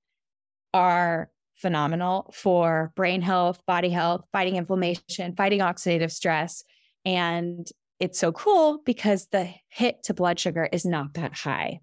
[0.72, 6.64] are phenomenal for brain health, body health, fighting inflammation, fighting oxidative stress.
[7.04, 7.66] And
[8.00, 11.80] it's so cool because the hit to blood sugar is not that high.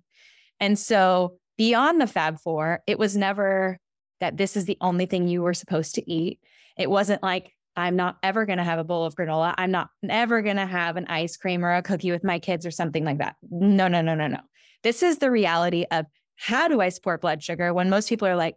[0.60, 3.78] And so, beyond the Fab Four, it was never
[4.20, 6.40] that this is the only thing you were supposed to eat.
[6.78, 9.54] It wasn't like, I'm not ever going to have a bowl of granola.
[9.58, 12.66] I'm not ever going to have an ice cream or a cookie with my kids
[12.66, 13.36] or something like that.
[13.50, 14.40] No, no, no, no, no.
[14.84, 16.06] This is the reality of
[16.36, 18.56] how do I support blood sugar when most people are like,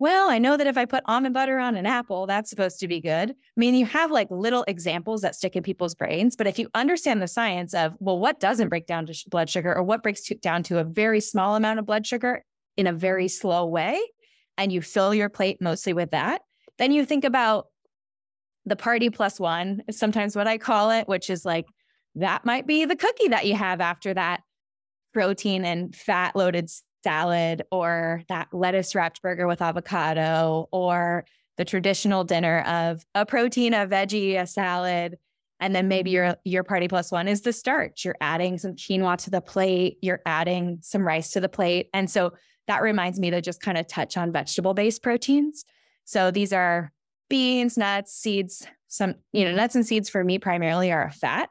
[0.00, 2.88] well, I know that if I put almond butter on an apple, that's supposed to
[2.88, 3.30] be good.
[3.30, 6.36] I mean, you have like little examples that stick in people's brains.
[6.36, 9.50] But if you understand the science of, well, what doesn't break down to sh- blood
[9.50, 12.44] sugar or what breaks to, down to a very small amount of blood sugar
[12.76, 14.00] in a very slow way,
[14.56, 16.42] and you fill your plate mostly with that,
[16.78, 17.66] then you think about
[18.68, 21.66] the party plus one, is sometimes what I call it, which is like
[22.14, 24.42] that might be the cookie that you have after that
[25.12, 26.70] protein and fat loaded
[27.02, 31.24] salad or that lettuce wrapped burger with avocado or
[31.56, 35.18] the traditional dinner of a protein, a veggie, a salad,
[35.60, 38.04] and then maybe your your party plus one is the starch.
[38.04, 41.88] You're adding some quinoa to the plate, you're adding some rice to the plate.
[41.92, 42.32] And so
[42.68, 45.64] that reminds me to just kind of touch on vegetable based proteins.
[46.04, 46.92] So these are
[47.28, 49.56] beans, nuts, seeds, some, you know, mm-hmm.
[49.58, 51.50] nuts and seeds for me primarily are a fat,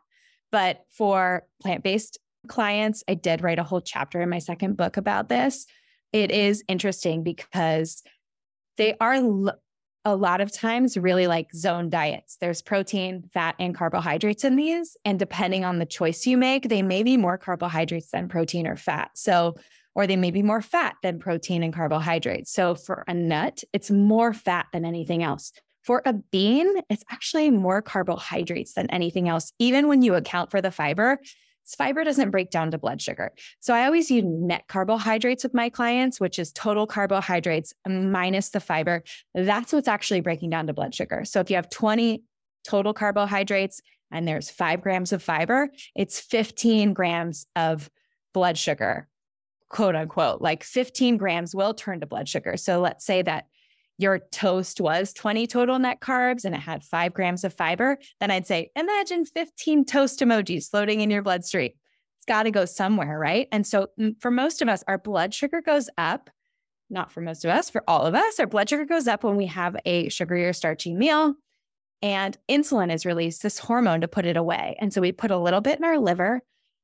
[0.52, 2.18] but for plant based
[2.48, 5.66] clients, I did write a whole chapter in my second book about this.
[6.14, 8.02] It is interesting because
[8.78, 9.16] they are
[10.06, 12.38] a lot of times really like zone diets.
[12.40, 14.96] There's protein, fat, and carbohydrates in these.
[15.04, 18.78] And depending on the choice you make, they may be more carbohydrates than protein or
[18.78, 19.12] fat.
[19.16, 19.56] So,
[19.96, 22.54] or they may be more fat than protein and carbohydrates.
[22.54, 25.52] So, for a nut, it's more fat than anything else.
[25.88, 30.62] For a bean, it's actually more carbohydrates than anything else, even when you account for
[30.62, 31.18] the fiber
[31.76, 33.32] fiber doesn't break down to blood sugar.
[33.60, 38.60] So I always use net carbohydrates with my clients, which is total carbohydrates minus the
[38.60, 39.04] fiber.
[39.34, 41.26] That's what's actually breaking down to blood sugar.
[41.26, 42.24] So if you have 20
[42.64, 43.82] total carbohydrates
[44.12, 47.90] and there's five grams of fiber, it's 15 grams of
[48.34, 49.08] blood sugar,
[49.70, 50.42] quote unquote.
[50.42, 52.56] Like 15 grams will turn to blood sugar.
[52.56, 53.46] So let's say that
[53.98, 58.32] your toast was 20 total net carbs and it had five grams of fiber, then
[58.32, 61.72] I'd say, imagine 15 toast emojis floating in your bloodstream.
[62.18, 63.48] It's got to go somewhere, right?
[63.52, 66.30] And so mm, for most of us, our blood sugar goes up.
[66.90, 69.36] Not for most of us, for all of us, our blood sugar goes up when
[69.36, 71.34] we have a sugary or starchy meal.
[72.02, 74.78] And insulin is released, this hormone to put it away.
[74.80, 76.42] And so we put a little bit in our liver.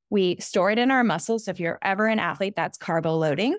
[0.09, 1.45] We store it in our muscles.
[1.45, 3.57] So if you're ever an athlete, that's carbo loading.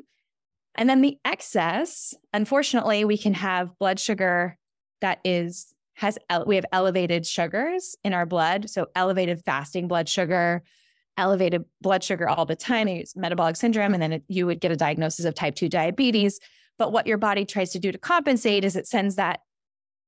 [0.77, 4.59] And then the excess, unfortunately, we can have blood sugar
[5.01, 10.63] that is has we have elevated sugars in our blood, so elevated fasting blood sugar,
[11.17, 12.89] elevated blood sugar all the time.
[12.89, 16.41] It's metabolic syndrome, and then it, you would get a diagnosis of type two diabetes.
[16.79, 19.41] But what your body tries to do to compensate is it sends that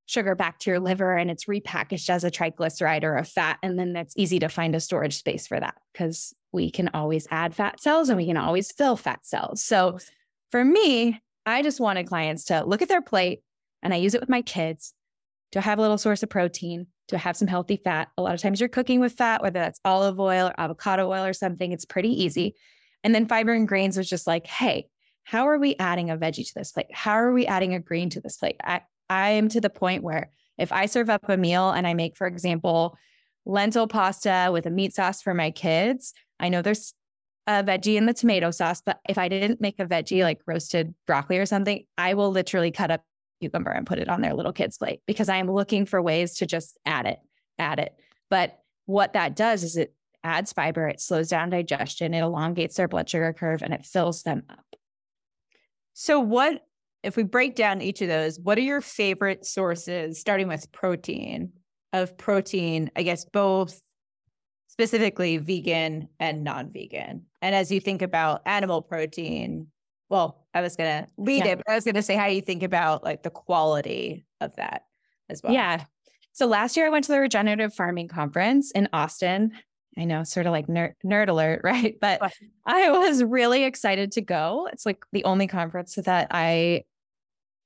[0.06, 3.58] sugar back to your liver and it's repackaged as a triglyceride or a fat.
[3.62, 7.26] And then that's easy to find a storage space for that because we can always
[7.30, 9.62] add fat cells and we can always fill fat cells.
[9.62, 9.98] So
[10.50, 13.42] for me, I just wanted clients to look at their plate
[13.82, 14.94] and I use it with my kids
[15.52, 18.08] to have a little source of protein, to have some healthy fat.
[18.18, 21.24] A lot of times you're cooking with fat, whether that's olive oil or avocado oil
[21.24, 22.54] or something, it's pretty easy.
[23.04, 24.88] And then fiber and grains was just like, hey,
[25.24, 26.86] how are we adding a veggie to this plate?
[26.92, 28.56] How are we adding a green to this plate?
[28.62, 31.94] I, I am to the point where if I serve up a meal and I
[31.94, 32.96] make, for example,
[33.44, 36.94] lentil pasta with a meat sauce for my kids, I know there's
[37.46, 40.94] a veggie in the tomato sauce, but if I didn't make a veggie like roasted
[41.06, 43.02] broccoli or something, I will literally cut up
[43.40, 46.34] cucumber and put it on their little kid's plate because I am looking for ways
[46.38, 47.18] to just add it,
[47.58, 47.94] add it.
[48.30, 49.94] But what that does is it
[50.24, 54.22] adds fiber, it slows down digestion, it elongates their blood sugar curve, and it fills
[54.22, 54.64] them up.
[55.92, 56.62] So, what
[57.02, 58.40] if we break down each of those?
[58.40, 61.52] What are your favorite sources, starting with protein,
[61.92, 62.90] of protein?
[62.96, 63.80] I guess both
[64.76, 67.22] specifically vegan and non-vegan.
[67.40, 69.68] And as you think about animal protein,
[70.10, 71.52] well, I was going to lead yeah.
[71.52, 74.54] it, but I was going to say how you think about like the quality of
[74.56, 74.84] that
[75.30, 75.54] as well.
[75.54, 75.84] Yeah.
[76.32, 79.52] So last year I went to the regenerative farming conference in Austin.
[79.96, 81.96] I know, sort of like nerd, nerd alert, right?
[81.98, 82.20] But
[82.66, 84.68] I was really excited to go.
[84.70, 86.84] It's like the only conference that I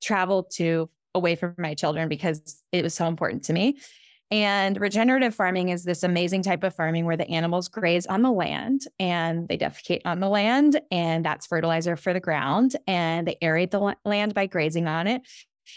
[0.01, 3.79] traveled to away from my children because it was so important to me.
[4.31, 8.31] And regenerative farming is this amazing type of farming where the animals graze on the
[8.31, 12.77] land and they defecate on the land, and that's fertilizer for the ground.
[12.87, 15.21] And they aerate the land by grazing on it.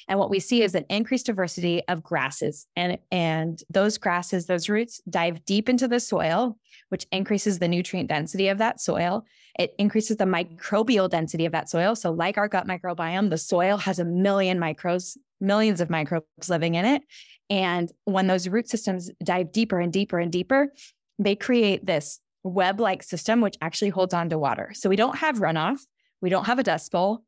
[0.08, 2.66] And what we see is an increased diversity of grasses.
[2.76, 6.56] And, and those grasses, those roots dive deep into the soil,
[6.88, 9.24] which increases the nutrient density of that soil.
[9.58, 11.94] It increases the microbial density of that soil.
[11.94, 16.74] So, like our gut microbiome, the soil has a million microbes, millions of microbes living
[16.74, 17.02] in it.
[17.50, 20.72] And when those root systems dive deeper and deeper and deeper,
[21.18, 24.72] they create this web like system, which actually holds on to water.
[24.74, 25.78] So we don't have runoff,
[26.20, 27.22] we don't have a dust bowl.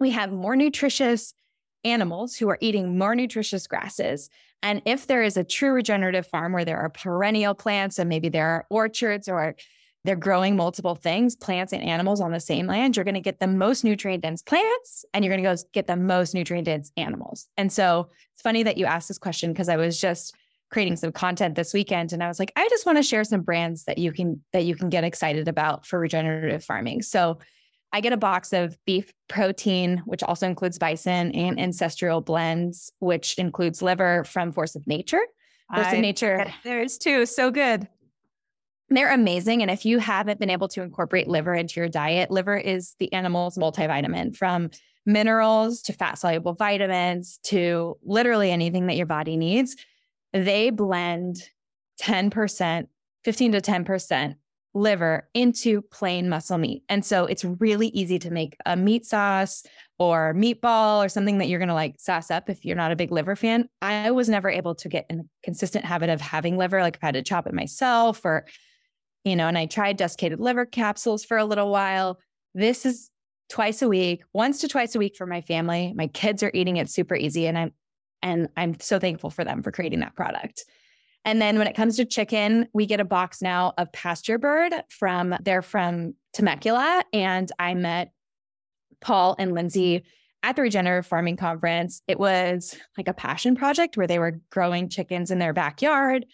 [0.00, 1.34] We have more nutritious
[1.84, 4.30] animals who are eating more nutritious grasses.
[4.62, 8.28] And if there is a true regenerative farm where there are perennial plants and maybe
[8.28, 9.56] there are orchards or
[10.04, 13.38] they're growing multiple things, plants and animals on the same land, you're going to get
[13.38, 16.90] the most nutrient dense plants and you're going to go get the most nutrient dense
[16.96, 17.46] animals.
[17.56, 20.34] And so it's funny that you asked this question because I was just
[20.70, 23.42] creating some content this weekend and I was like, I just want to share some
[23.42, 27.02] brands that you can that you can get excited about for regenerative farming.
[27.02, 27.38] So
[27.92, 33.38] I get a box of beef protein, which also includes bison and ancestral blends, which
[33.38, 35.20] includes liver from Force of Nature.
[35.72, 37.86] Force I, of Nature, there's two, so good.
[38.92, 39.62] They're amazing.
[39.62, 43.10] And if you haven't been able to incorporate liver into your diet, liver is the
[43.12, 44.70] animal's multivitamin from
[45.06, 49.76] minerals to fat soluble vitamins to literally anything that your body needs.
[50.34, 51.42] They blend
[52.02, 52.86] 10%,
[53.24, 54.34] 15 to 10%
[54.74, 56.82] liver into plain muscle meat.
[56.88, 59.64] And so it's really easy to make a meat sauce
[59.98, 62.96] or meatball or something that you're going to like sauce up if you're not a
[62.96, 63.68] big liver fan.
[63.80, 66.80] I was never able to get in a consistent habit of having liver.
[66.80, 68.46] Like I've had to chop it myself or
[69.24, 72.18] you know, and I tried desiccated liver capsules for a little while.
[72.54, 73.10] This is
[73.48, 75.92] twice a week, once to twice a week for my family.
[75.94, 77.72] My kids are eating it super easy and I'm
[78.24, 80.64] and I'm so thankful for them for creating that product.
[81.24, 85.36] And then when it comes to chicken, we get a box now of Pasturebird from
[85.42, 88.12] they're from Temecula and I met
[89.00, 90.04] Paul and Lindsay
[90.42, 92.02] at the regenerative farming conference.
[92.08, 96.26] It was like a passion project where they were growing chickens in their backyard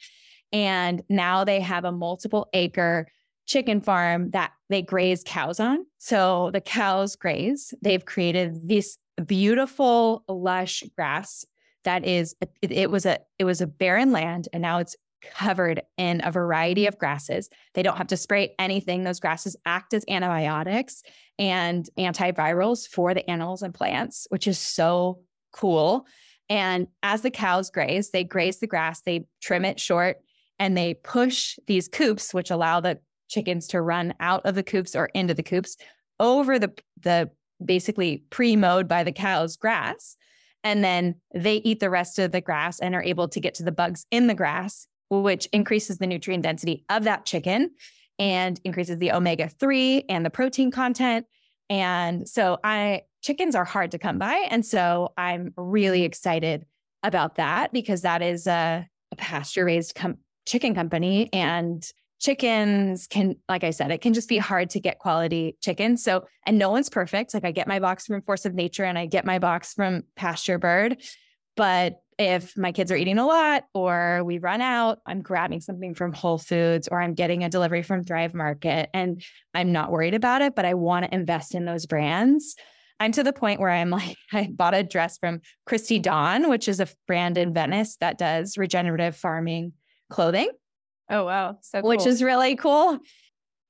[0.52, 3.06] and now they have a multiple acre
[3.46, 5.86] chicken farm that they graze cows on.
[5.98, 7.72] So the cows graze.
[7.80, 11.44] They've created this beautiful, lush grass
[11.84, 14.96] that is it, it, was a it was a barren land and now it's
[15.34, 17.48] covered in a variety of grasses.
[17.74, 19.02] They don't have to spray anything.
[19.02, 21.02] Those grasses act as antibiotics
[21.38, 25.20] and antivirals for the animals and plants, which is so
[25.52, 26.06] cool.
[26.48, 30.18] And as the cows graze, they graze the grass, they trim it short,
[30.58, 32.98] and they push these coops, which allow the
[33.28, 35.76] chickens to run out of the coops or into the coops
[36.18, 37.30] over the the
[37.64, 40.16] basically pre-mowed by the cows grass.
[40.64, 43.62] And then they eat the rest of the grass and are able to get to
[43.62, 47.70] the bugs in the grass which increases the nutrient density of that chicken
[48.18, 51.26] and increases the omega 3 and the protein content.
[51.70, 54.46] And so i chickens are hard to come by.
[54.50, 56.66] And so i'm really excited
[57.02, 60.18] about that because that is a, a pasture raised com-
[60.48, 61.86] chicken company and
[62.20, 65.96] chickens can like i said it can just be hard to get quality chicken.
[65.96, 67.34] So and no one's perfect.
[67.34, 70.02] Like i get my box from force of nature and i get my box from
[70.18, 71.00] Pasturebird.
[71.56, 75.94] But if my kids are eating a lot or we run out i'm grabbing something
[75.94, 79.22] from whole foods or i'm getting a delivery from thrive market and
[79.54, 82.56] i'm not worried about it but i want to invest in those brands.
[83.00, 86.66] I'm to the point where i'm like i bought a dress from christy dawn which
[86.66, 89.72] is a brand in venice that does regenerative farming
[90.10, 90.50] clothing.
[91.10, 91.88] Oh wow, so cool.
[91.88, 92.98] which is really cool.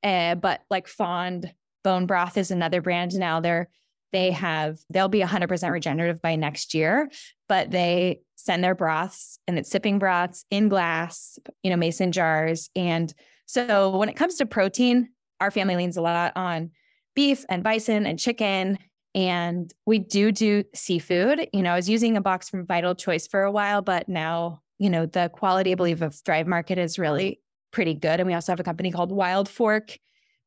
[0.03, 1.53] Uh, but like Fond
[1.85, 3.41] Bone Broth is another brand now.
[3.41, 3.69] They're
[4.13, 7.11] they have they'll be 100% regenerative by next year,
[7.49, 12.71] but they send their broths and it's sipping broths in glass, you know, mason jars.
[12.75, 13.13] And
[13.47, 15.11] so when it comes to protein,
[15.41, 16.71] our family leans a lot on
[17.15, 18.79] beef and bison and chicken.
[19.15, 21.49] And we do do seafood.
[21.53, 24.63] You know, I was using a box from Vital Choice for a while, but now
[24.79, 27.41] you know, the quality, I believe, of Thrive Market is really
[27.73, 28.21] pretty good.
[28.21, 29.99] And we also have a company called Wild Fork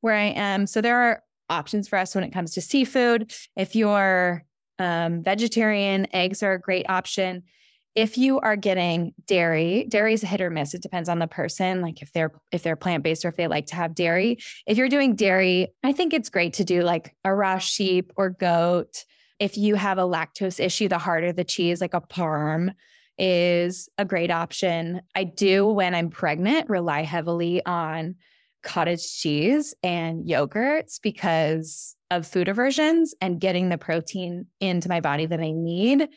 [0.01, 0.65] where I am.
[0.65, 3.31] So there are options for us when it comes to seafood.
[3.55, 4.43] If you're
[4.79, 7.43] um, vegetarian, eggs are a great option.
[7.93, 10.73] If you are getting dairy, dairy is a hit or miss.
[10.73, 13.47] It depends on the person, like if they're if they're plant based or if they
[13.47, 14.37] like to have dairy.
[14.65, 18.29] If you're doing dairy, I think it's great to do like a raw sheep or
[18.29, 19.03] goat.
[19.39, 22.73] If you have a lactose issue, the harder the cheese, like a parm,
[23.17, 25.01] is a great option.
[25.15, 25.75] I do, mm-hmm.
[25.75, 28.15] when I'm pregnant, rely heavily on
[28.63, 35.25] cottage cheese and yogurts because of food aversions and getting the protein into my body
[35.25, 36.07] that I need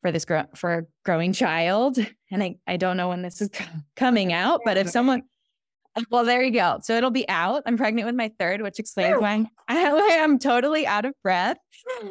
[0.00, 1.98] for this grow for a growing child.
[2.32, 3.50] And I, I don't know when this is
[3.96, 5.22] coming out, but if someone
[6.10, 6.78] well, there you go.
[6.82, 7.62] So it'll be out.
[7.66, 9.76] I'm pregnant with my third, which explains why I
[10.20, 11.56] am totally out of breath.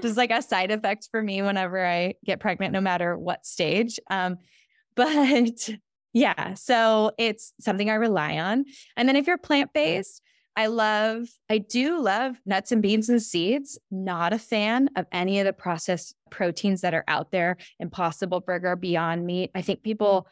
[0.02, 4.00] Just like a side effect for me whenever I get pregnant, no matter what stage.
[4.10, 4.38] Um,
[4.96, 5.70] but
[6.14, 8.66] yeah, so it's something I rely on.
[8.98, 10.22] And then if you're plant based,
[10.56, 13.80] I love, I do love nuts and beans and seeds.
[13.92, 18.76] Not a fan of any of the processed proteins that are out there, Impossible Burger,
[18.76, 19.52] Beyond Meat.
[19.56, 20.28] I think people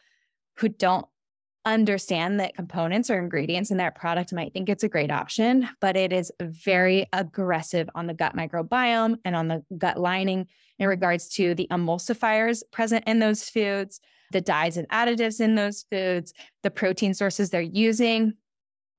[0.58, 1.06] who don't
[1.74, 5.96] understand that components or ingredients in that product might think it's a great option, but
[5.96, 10.46] it is very aggressive on the gut microbiome and on the gut lining
[10.78, 14.00] in regards to the emulsifiers present in those foods,
[14.32, 18.34] the dyes and additives in those foods, the protein sources they're using.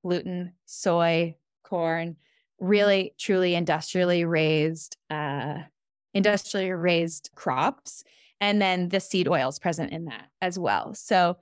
[0.02, 2.16] gluten, soy, corn,
[2.58, 5.58] really truly industrially raised uh
[6.12, 8.04] industrially raised crops
[8.40, 10.92] and then the seed oils present in that as well.
[10.94, 11.36] So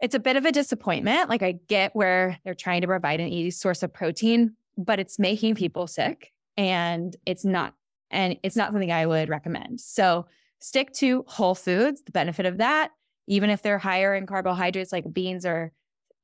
[0.00, 1.28] it's a bit of a disappointment.
[1.28, 5.18] Like I get where they're trying to provide an easy source of protein, but it's
[5.18, 7.74] making people sick and it's not
[8.10, 9.80] and it's not something I would recommend.
[9.80, 10.26] So
[10.60, 12.02] stick to whole foods.
[12.02, 12.92] The benefit of that,
[13.26, 15.72] even if they're higher in carbohydrates like beans or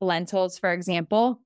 [0.00, 1.40] lentils for example,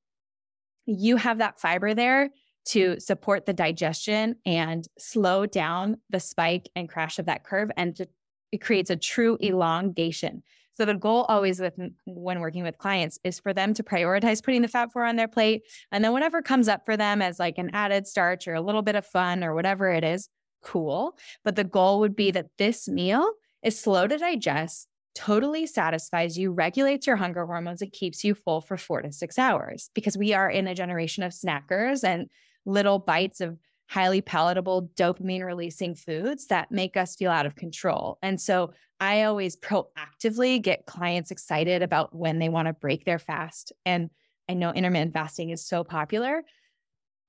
[0.87, 2.31] you have that fiber there
[2.67, 7.97] to support the digestion and slow down the spike and crash of that curve and
[7.97, 8.07] to,
[8.53, 10.43] it creates a true elongation
[10.79, 11.75] so the goal always with
[12.05, 15.27] when working with clients is for them to prioritize putting the Fab Four on their
[15.27, 15.63] plate.
[15.91, 18.83] And then whatever comes up for them as like an added starch or a little
[18.83, 20.29] bit of fun or whatever it is,
[20.63, 21.19] cool.
[21.43, 23.29] But the goal would be that this meal
[23.65, 28.61] is slow to digest, totally satisfies you, regulates your hunger hormones, it keeps you full
[28.61, 32.29] for four to six hours because we are in a generation of snackers and
[32.65, 33.59] little bites of
[33.89, 38.19] highly palatable dopamine releasing foods that make us feel out of control.
[38.23, 43.19] And so I always proactively get clients excited about when they want to break their
[43.19, 43.73] fast.
[43.87, 44.11] And
[44.49, 46.43] I know intermittent fasting is so popular.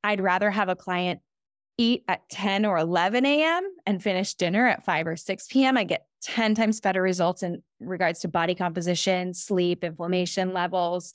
[0.03, 1.21] I'd rather have a client
[1.77, 3.63] eat at 10 or 11 a.m.
[3.85, 5.77] and finish dinner at 5 or 6 p.m.
[5.77, 11.13] I get 10 times better results in regards to body composition, sleep, inflammation levels,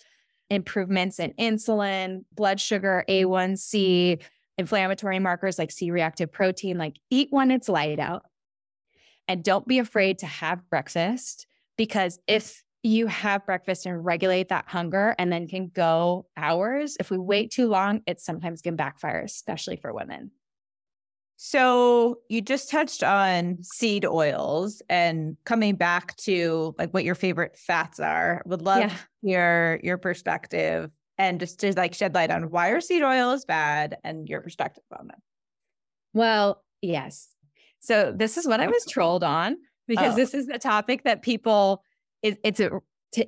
[0.49, 4.23] improvements in insulin, blood sugar, A1C,
[4.59, 6.79] inflammatory markers like C reactive protein.
[6.79, 8.23] Like, eat when it's light out
[9.29, 11.47] and don't be afraid to have breakfast
[11.77, 17.11] because if you have breakfast and regulate that hunger and then can go hours, if
[17.11, 20.31] we wait too long, it sometimes can backfire, especially for women.
[21.37, 27.57] So you just touched on seed oils and coming back to like what your favorite
[27.57, 28.43] fats are.
[28.47, 28.97] Would love yeah.
[29.23, 33.99] your your perspective and just to like shed light on why are seed is bad
[34.05, 35.19] and your perspective on them.
[36.13, 37.29] Well, yes.
[37.81, 39.57] So this is what I was trolled on
[39.87, 40.17] because oh.
[40.17, 41.83] this is the topic that people
[42.23, 42.81] it, it's a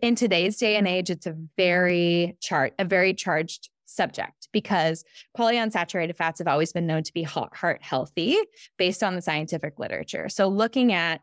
[0.03, 5.05] in today's day and age it's a very chart a very charged subject because
[5.37, 8.37] polyunsaturated fats have always been known to be heart healthy
[8.79, 10.29] based on the scientific literature.
[10.29, 11.21] So looking at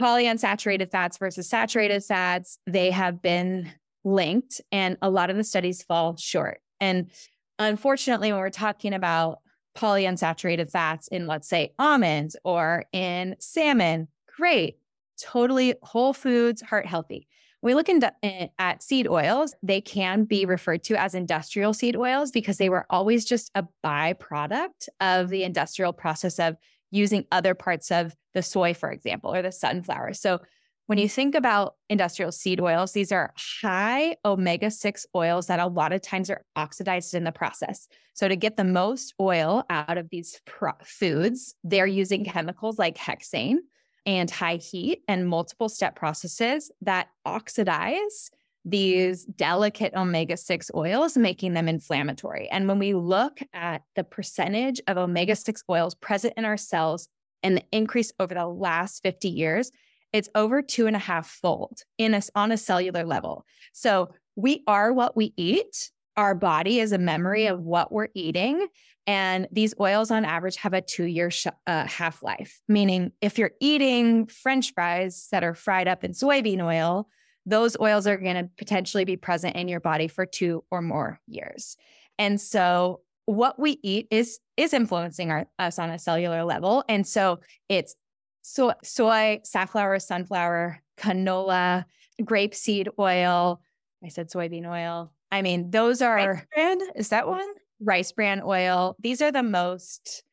[0.00, 3.72] polyunsaturated fats versus saturated fats, they have been
[4.04, 6.60] linked and a lot of the studies fall short.
[6.80, 7.10] And
[7.58, 9.38] unfortunately when we're talking about
[9.76, 14.78] polyunsaturated fats in, let's say, almonds or in salmon, great,
[15.20, 17.26] totally whole foods, heart healthy.
[17.62, 22.32] We look eh, at seed oils, they can be referred to as industrial seed oils
[22.32, 26.56] because they were always just a byproduct of the industrial process of
[26.90, 30.14] using other parts of the soy, for example, or the sunflower.
[30.14, 30.40] So
[30.86, 35.66] when you think about industrial seed oils, these are high omega 6 oils that a
[35.66, 37.86] lot of times are oxidized in the process.
[38.14, 42.98] So, to get the most oil out of these pro- foods, they're using chemicals like
[42.98, 43.58] hexane
[44.04, 48.30] and high heat and multiple step processes that oxidize
[48.64, 52.48] these delicate omega 6 oils, making them inflammatory.
[52.48, 57.08] And when we look at the percentage of omega 6 oils present in our cells
[57.42, 59.72] and the increase over the last 50 years,
[60.12, 63.44] it's over two and a half fold in a, on a cellular level.
[63.72, 65.90] So we are what we eat.
[66.16, 68.66] Our body is a memory of what we're eating.
[69.06, 73.38] And these oils on average have a two year sh- uh, half life, meaning if
[73.38, 77.08] you're eating French fries that are fried up in soybean oil,
[77.44, 81.18] those oils are going to potentially be present in your body for two or more
[81.26, 81.76] years.
[82.18, 86.84] And so what we eat is is influencing our, us on a cellular level.
[86.88, 87.94] And so it's
[88.42, 91.84] so, soy, safflower, sunflower, canola,
[92.20, 93.60] grapeseed oil.
[94.04, 95.12] I said soybean oil.
[95.30, 96.78] I mean, those are rice bran.
[96.96, 97.48] Is that one?
[97.80, 98.96] Rice bran oil.
[99.00, 100.24] These are the most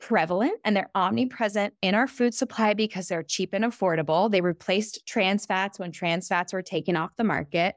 [0.00, 4.30] prevalent and they're omnipresent in our food supply because they're cheap and affordable.
[4.30, 7.74] They replaced trans fats when trans fats were taken off the market,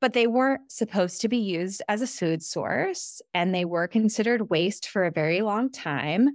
[0.00, 4.50] but they weren't supposed to be used as a food source and they were considered
[4.50, 6.30] waste for a very long time.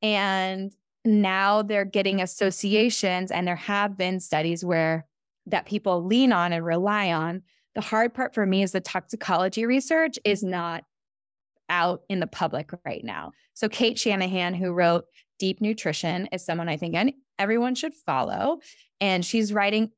[0.00, 0.72] And
[1.04, 2.24] now they're getting mm-hmm.
[2.24, 5.06] associations and there have been studies where
[5.46, 7.42] that people lean on and rely on.
[7.74, 10.50] The hard part for me is the toxicology research is mm-hmm.
[10.50, 10.84] not
[11.68, 13.32] out in the public right now.
[13.54, 15.04] So Cate Shanahan who wrote
[15.38, 16.94] deep nutrition is someone i think
[17.38, 18.58] everyone should follow.
[19.00, 19.90] And she's writing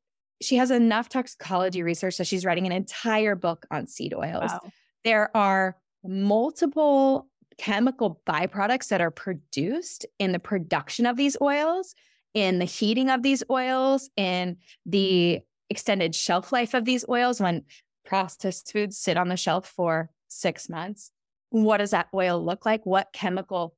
[0.43, 4.51] she has enough toxicology research that she's writing an entire book on seed oils.
[4.51, 4.61] Wow.
[5.05, 7.29] there are multiple
[7.59, 11.95] chemical byproducts that are produced in the production of these oils,
[12.35, 15.41] in the heating of these oils, in the
[15.71, 17.63] extended shelf life of these oils when
[18.05, 21.11] processed foods sit on the shelf for six months.
[21.51, 22.85] What does that oil look like?
[22.85, 23.77] What chemical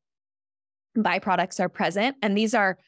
[0.97, 2.16] byproducts are present?
[2.22, 2.79] And these are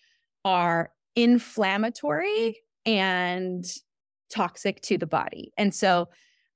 [0.44, 3.64] are inflammatory and
[4.32, 5.52] toxic to the body.
[5.56, 6.08] And so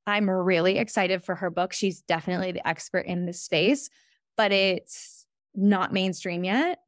[0.07, 1.73] I'm really excited for her book.
[1.73, 3.89] She's definitely the expert in this space,
[4.37, 6.79] but it's not mainstream yet.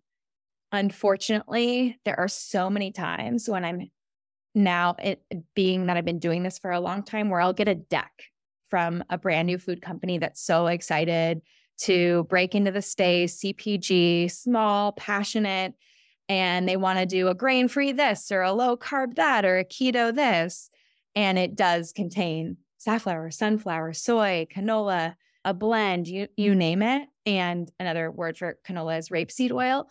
[0.72, 3.90] Unfortunately, there are so many times when I'm
[4.54, 5.22] now, it,
[5.54, 8.12] being that I've been doing this for a long time, where I'll get a deck
[8.68, 11.42] from a brand new food company that's so excited
[11.76, 15.74] to break into the space, CPG, small, passionate,
[16.28, 19.58] and they want to do a grain free this or a low carb that or
[19.58, 20.70] a keto this.
[21.14, 25.14] And it does contain safflower, sunflower, soy, canola,
[25.44, 26.58] a blend, you, you mm-hmm.
[26.58, 27.08] name it.
[27.26, 29.88] And another word for canola is rapeseed oil.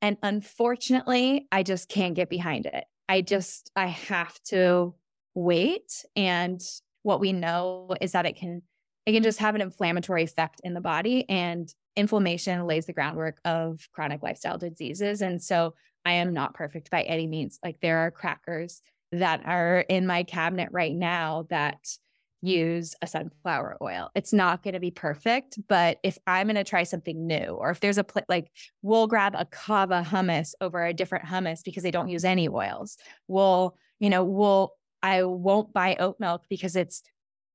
[0.00, 2.84] And unfortunately, I just can't get behind it.
[3.08, 4.94] I just, I have to
[5.34, 6.04] wait.
[6.16, 6.60] And
[7.02, 8.62] what we know is that it can,
[9.06, 13.38] it can just have an inflammatory effect in the body and inflammation lays the groundwork
[13.44, 15.20] of chronic lifestyle diseases.
[15.20, 15.74] And so
[16.04, 17.58] I am not perfect by any means.
[17.64, 18.82] Like there are crackers
[19.12, 21.78] that are in my cabinet right now that
[22.42, 24.10] use a sunflower oil.
[24.14, 27.70] It's not going to be perfect, but if I'm going to try something new, or
[27.70, 28.50] if there's a pl- like,
[28.82, 32.98] we'll grab a Cava hummus over a different hummus because they don't use any oils.
[33.28, 37.02] We'll, you know, we'll, I won't buy oat milk because it's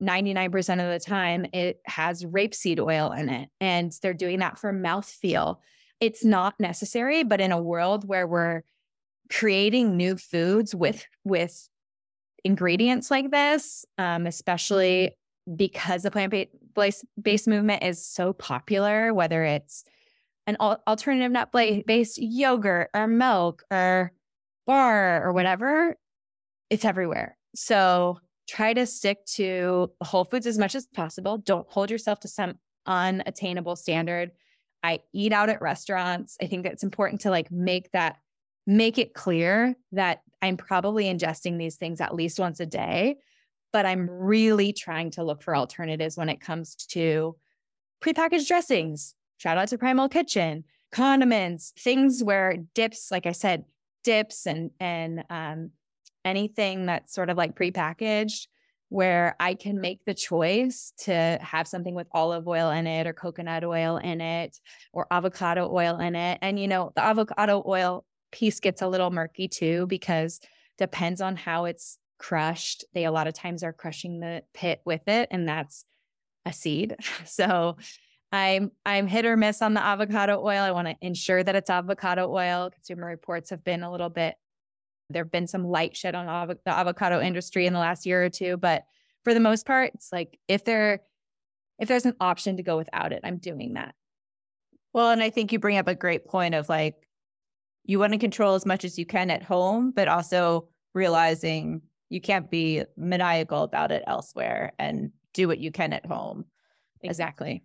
[0.01, 3.49] 99% of the time it has rapeseed oil in it.
[3.59, 5.57] And they're doing that for mouthfeel.
[5.99, 8.63] It's not necessary, but in a world where we're
[9.29, 11.67] creating new foods with with
[12.43, 15.11] ingredients like this, um, especially
[15.55, 16.33] because the plant
[17.21, 19.83] based movement is so popular, whether it's
[20.45, 24.11] an alternative nut based yogurt or milk or
[24.65, 25.97] bar or whatever,
[26.69, 27.38] it's everywhere.
[27.55, 31.38] So try to stick to whole foods as much as possible.
[31.38, 34.31] Don't hold yourself to some unattainable standard.
[34.83, 36.38] I eat out at restaurants.
[36.41, 38.17] I think it's important to like make that
[38.68, 43.15] make it clear that I'm probably ingesting these things at least once a day,
[43.74, 47.36] but I'm really trying to look for alternatives when it comes to
[48.03, 49.15] prepackaged dressings.
[49.38, 53.63] Shout out to Primal Kitchen, condiments, things where dips, like I said,
[54.03, 55.72] dips and and um,
[56.26, 58.47] anything that's sort of like prepackaged
[58.89, 63.13] where I can make the choice to have something with olive oil in it or
[63.13, 64.57] coconut oil in it
[64.93, 66.39] or avocado oil in it.
[66.41, 68.05] And, you know, the avocado oil
[68.38, 70.39] piece gets a little murky too because
[70.77, 72.85] depends on how it's crushed.
[72.93, 75.85] They a lot of times are crushing the pit with it, and that's
[76.45, 76.95] a seed.
[77.25, 77.77] So
[78.31, 80.61] I'm I'm hit or miss on the avocado oil.
[80.61, 82.69] I want to ensure that it's avocado oil.
[82.69, 84.35] Consumer reports have been a little bit.
[85.09, 88.23] There have been some light shed on av- the avocado industry in the last year
[88.23, 88.83] or two, but
[89.23, 91.01] for the most part, it's like if there
[91.79, 93.95] if there's an option to go without it, I'm doing that.
[94.93, 97.07] Well, and I think you bring up a great point of like
[97.88, 102.21] you want to control as much as you can at home, but also realizing you
[102.21, 106.45] can't be maniacal about it elsewhere and do what you can at home.
[107.01, 107.63] Exactly.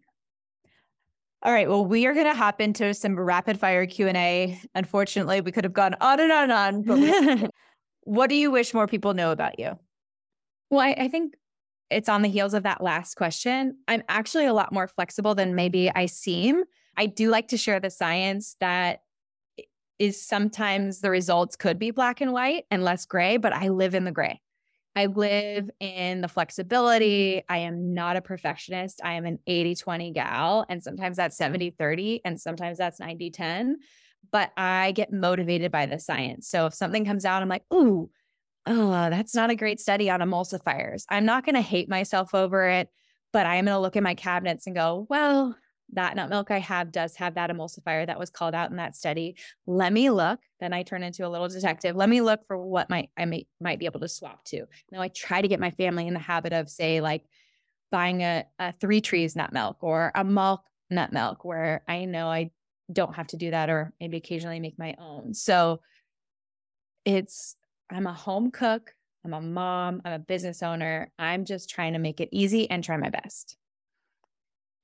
[1.43, 1.69] All right.
[1.69, 4.61] Well, we are going to hop into some rapid fire Q and A.
[4.77, 6.83] Unfortunately, we could have gone on and on and on.
[6.83, 7.49] But we,
[8.05, 9.77] what do you wish more people know about you?
[10.71, 11.35] Well, I, I think
[11.91, 13.77] it's on the heels of that last question.
[13.89, 16.63] I'm actually a lot more flexible than maybe I seem.
[16.97, 19.01] I do like to share the science that
[19.99, 23.95] is sometimes the results could be black and white and less gray, but I live
[23.95, 24.41] in the gray.
[24.95, 27.43] I live in the flexibility.
[27.49, 29.01] I am not a perfectionist.
[29.03, 30.67] I am an 80 20 gal.
[30.69, 31.53] And sometimes that's mm-hmm.
[31.53, 33.79] 70 30, and sometimes that's 90 10.
[34.31, 36.49] But I get motivated by the science.
[36.49, 38.11] So if something comes out, I'm like, ooh,
[38.67, 41.05] oh, that's not a great study on emulsifiers.
[41.09, 42.89] I'm not going to hate myself over it,
[43.33, 45.57] but I am going to look at my cabinets and go, well,
[45.93, 48.97] that nut milk I have does have that emulsifier that was called out in that
[48.97, 49.37] study.
[49.67, 50.41] Let me look.
[50.61, 51.97] Then I turn into a little detective.
[51.97, 54.65] Let me look for what might I may, might be able to swap to.
[54.91, 57.25] Now I try to get my family in the habit of say like
[57.91, 62.29] buying a, a three trees nut milk or a Malk nut milk where I know
[62.29, 62.51] I
[62.91, 65.35] don't have to do that or maybe occasionally make my own.
[65.35, 65.81] So
[67.05, 67.57] it's
[67.91, 71.11] I'm a home cook, I'm a mom, I'm a business owner.
[71.19, 73.59] I'm just trying to make it easy and try my best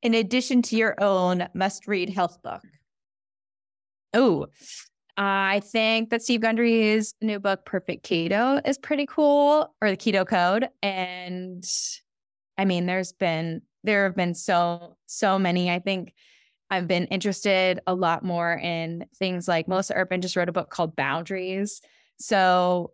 [0.03, 2.63] in addition to your own must read health book?
[4.15, 4.47] Oh,
[5.17, 10.27] I think that Steve Gundry's new book, Perfect Keto, is pretty cool, or the Keto
[10.27, 10.69] Code.
[10.83, 11.65] And
[12.57, 15.71] I mean, there's been, there have been so, so many.
[15.71, 16.15] I think
[16.71, 20.71] I've been interested a lot more in things like Melissa Urban just wrote a book
[20.71, 21.81] called Boundaries.
[22.21, 22.93] So,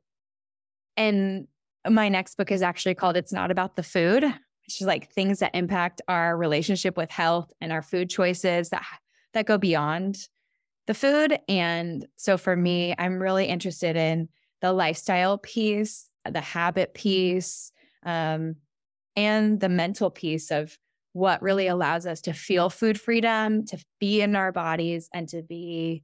[0.97, 1.47] and
[1.89, 4.25] my next book is actually called It's Not About the Food,
[4.69, 8.85] is like things that impact our relationship with health and our food choices that
[9.33, 10.17] that go beyond
[10.87, 11.39] the food.
[11.49, 14.29] And so for me, I'm really interested in
[14.61, 17.73] the lifestyle piece, the habit piece,
[18.05, 18.57] um,
[19.17, 20.79] and the mental piece of
[21.13, 25.43] what really allows us to feel food freedom, to be in our bodies, and to
[25.43, 26.03] be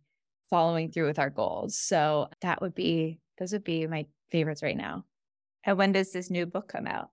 [0.48, 1.76] following through with our goals.
[1.76, 5.04] So that would be, those would be my favorites right now.
[5.64, 7.10] And when does this new book come out?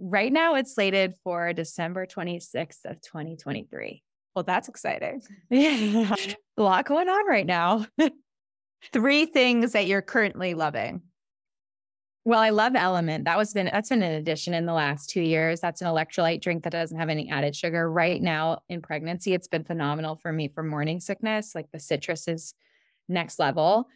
[0.00, 4.02] Right now, it's slated for December 26th of 2023.
[4.34, 5.22] Well, that's exciting.
[5.50, 6.14] Yeah.
[6.56, 7.86] A lot going on right now.
[8.92, 11.02] Three things that you're currently loving.
[12.26, 13.24] Well, I love LMNT.
[13.24, 15.60] That was been that's been an addition in the last two years.
[15.60, 17.90] That's an electrolyte drink that doesn't have any added sugar.
[17.90, 21.54] Right now in pregnancy, it's been phenomenal for me for morning sickness.
[21.54, 22.54] Like the citrus is
[23.08, 23.88] next level.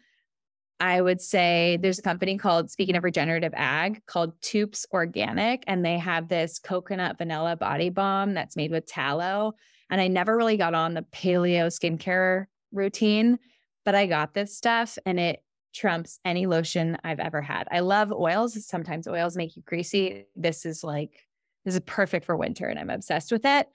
[0.79, 5.83] I would say there's a company called, speaking of regenerative ag, called Toups Organic, and
[5.83, 9.53] they have this coconut vanilla body balm that's made with tallow.
[9.89, 13.39] And I never really got on the paleo skincare routine,
[13.83, 17.67] but I got this stuff and it trumps any lotion I've ever had.
[17.71, 18.65] I love oils.
[18.65, 20.25] Sometimes oils make you greasy.
[20.35, 21.27] This is like,
[21.65, 23.67] this is perfect for winter and I'm obsessed with it.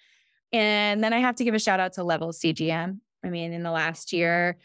[0.52, 2.98] And then I have to give a shout out to Level CGM.
[3.24, 4.56] I mean, in the last year,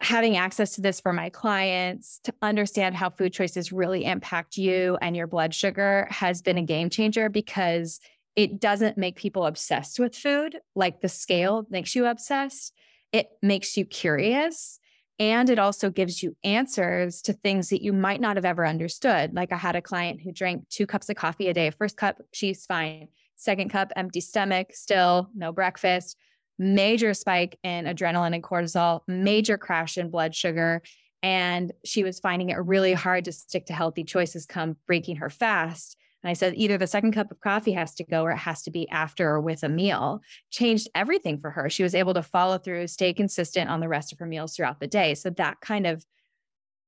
[0.00, 4.96] having access to this for my clients to understand how food choices really impact you
[5.02, 8.00] and your blood sugar has been a game changer because
[8.34, 12.72] it doesn't make people obsessed with food like the scale makes you obsessed.
[13.12, 14.78] It makes you curious.
[15.18, 19.34] And it also gives you answers to things that you might not have ever understood.
[19.34, 21.70] Like I had a client who drank two cups of coffee a day.
[21.70, 23.08] First cup, she's fine.
[23.36, 26.16] Second cup, empty stomach, still no breakfast.
[26.60, 30.82] Major spike in adrenaline and cortisol, major crash in blood sugar.
[31.22, 35.30] And she was finding it really hard to stick to healthy choices come breaking her
[35.30, 35.96] fast.
[36.22, 38.60] And I said, either the second cup of coffee has to go or it has
[38.64, 40.20] to be after or with a meal.
[40.50, 41.70] Changed everything for her.
[41.70, 44.80] She was able to follow through, stay consistent on the rest of her meals throughout
[44.80, 45.14] the day.
[45.14, 46.04] So that kind of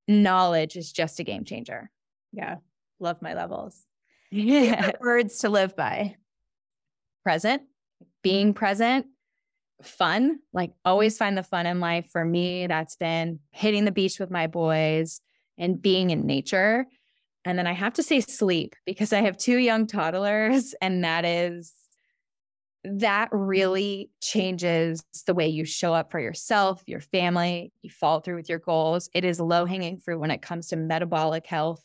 [0.06, 1.90] knowledge is just a game changer.
[2.30, 2.56] Yeah.
[3.00, 3.80] Love my levels.
[4.34, 4.92] Yeah.
[4.98, 6.16] Words to live by
[7.22, 7.64] present,
[8.22, 9.04] being present,
[9.86, 12.08] fun, like always find the fun in life.
[12.10, 15.20] For me, that's been hitting the beach with my boys
[15.58, 16.86] and being in nature
[17.44, 21.24] and then I have to say sleep because I have two young toddlers, and that
[21.24, 21.72] is
[22.84, 28.34] that really changes the way you show up for yourself, your family, you follow through
[28.34, 29.08] with your goals.
[29.14, 31.80] It is low hanging fruit when it comes to metabolic health,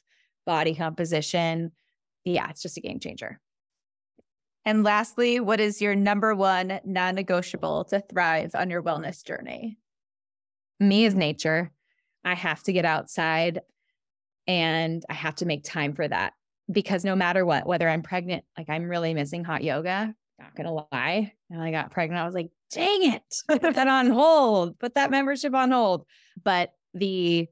[0.48, 1.72] body composition.
[2.26, 3.39] Yeah, it's just a game changer.
[4.68, 9.78] And lastly, what is your number one non negotiable to thrive on your wellness journey?
[10.82, 11.72] Me is nature.
[12.26, 13.61] I have to get outside.
[14.45, 16.34] And I have to make time for that
[16.70, 20.74] because no matter what, whether I'm pregnant, like I'm really missing hot yoga, not gonna
[20.91, 21.32] lie.
[21.49, 25.11] And I got pregnant, I was like, dang it, put that on hold, put that
[25.11, 26.05] membership on hold.
[26.43, 27.47] But the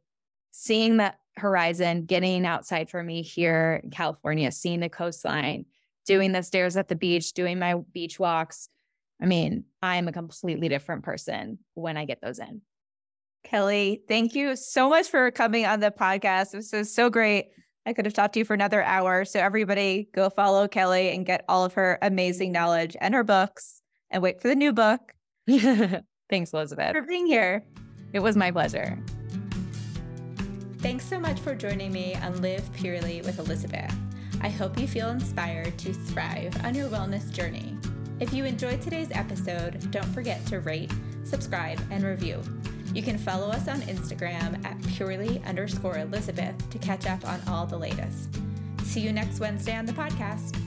[0.51, 5.65] seeing that horizon, getting outside for me here in California, seeing the coastline,
[6.05, 8.69] doing the stairs at the beach, doing my beach walks.
[9.21, 12.61] I mean, I'm a completely different person when I get those in.
[13.43, 16.51] Kelly, thank you so much for coming on the podcast.
[16.51, 17.49] This was so great.
[17.85, 19.25] I could have talked to you for another hour.
[19.25, 23.81] So, everybody, go follow Kelly and get all of her amazing knowledge and her books
[24.09, 25.13] and wait for the new book.
[26.29, 26.93] Thanks, Elizabeth.
[26.93, 27.63] For being here.
[28.13, 28.97] It was my pleasure.
[30.79, 33.93] Thanks so much for joining me on Live Purely with Elizabeth.
[34.45, 37.75] I hope you feel inspired to thrive on your wellness journey.
[38.19, 40.91] If you enjoyed today's episode, don't forget to rate,
[41.23, 42.43] subscribe, and review.
[42.93, 47.65] You can follow us on Instagram at purely underscore Elizabeth to catch up on all
[47.65, 48.37] the latest.
[48.83, 50.64] See you next Wednesday on the podcast.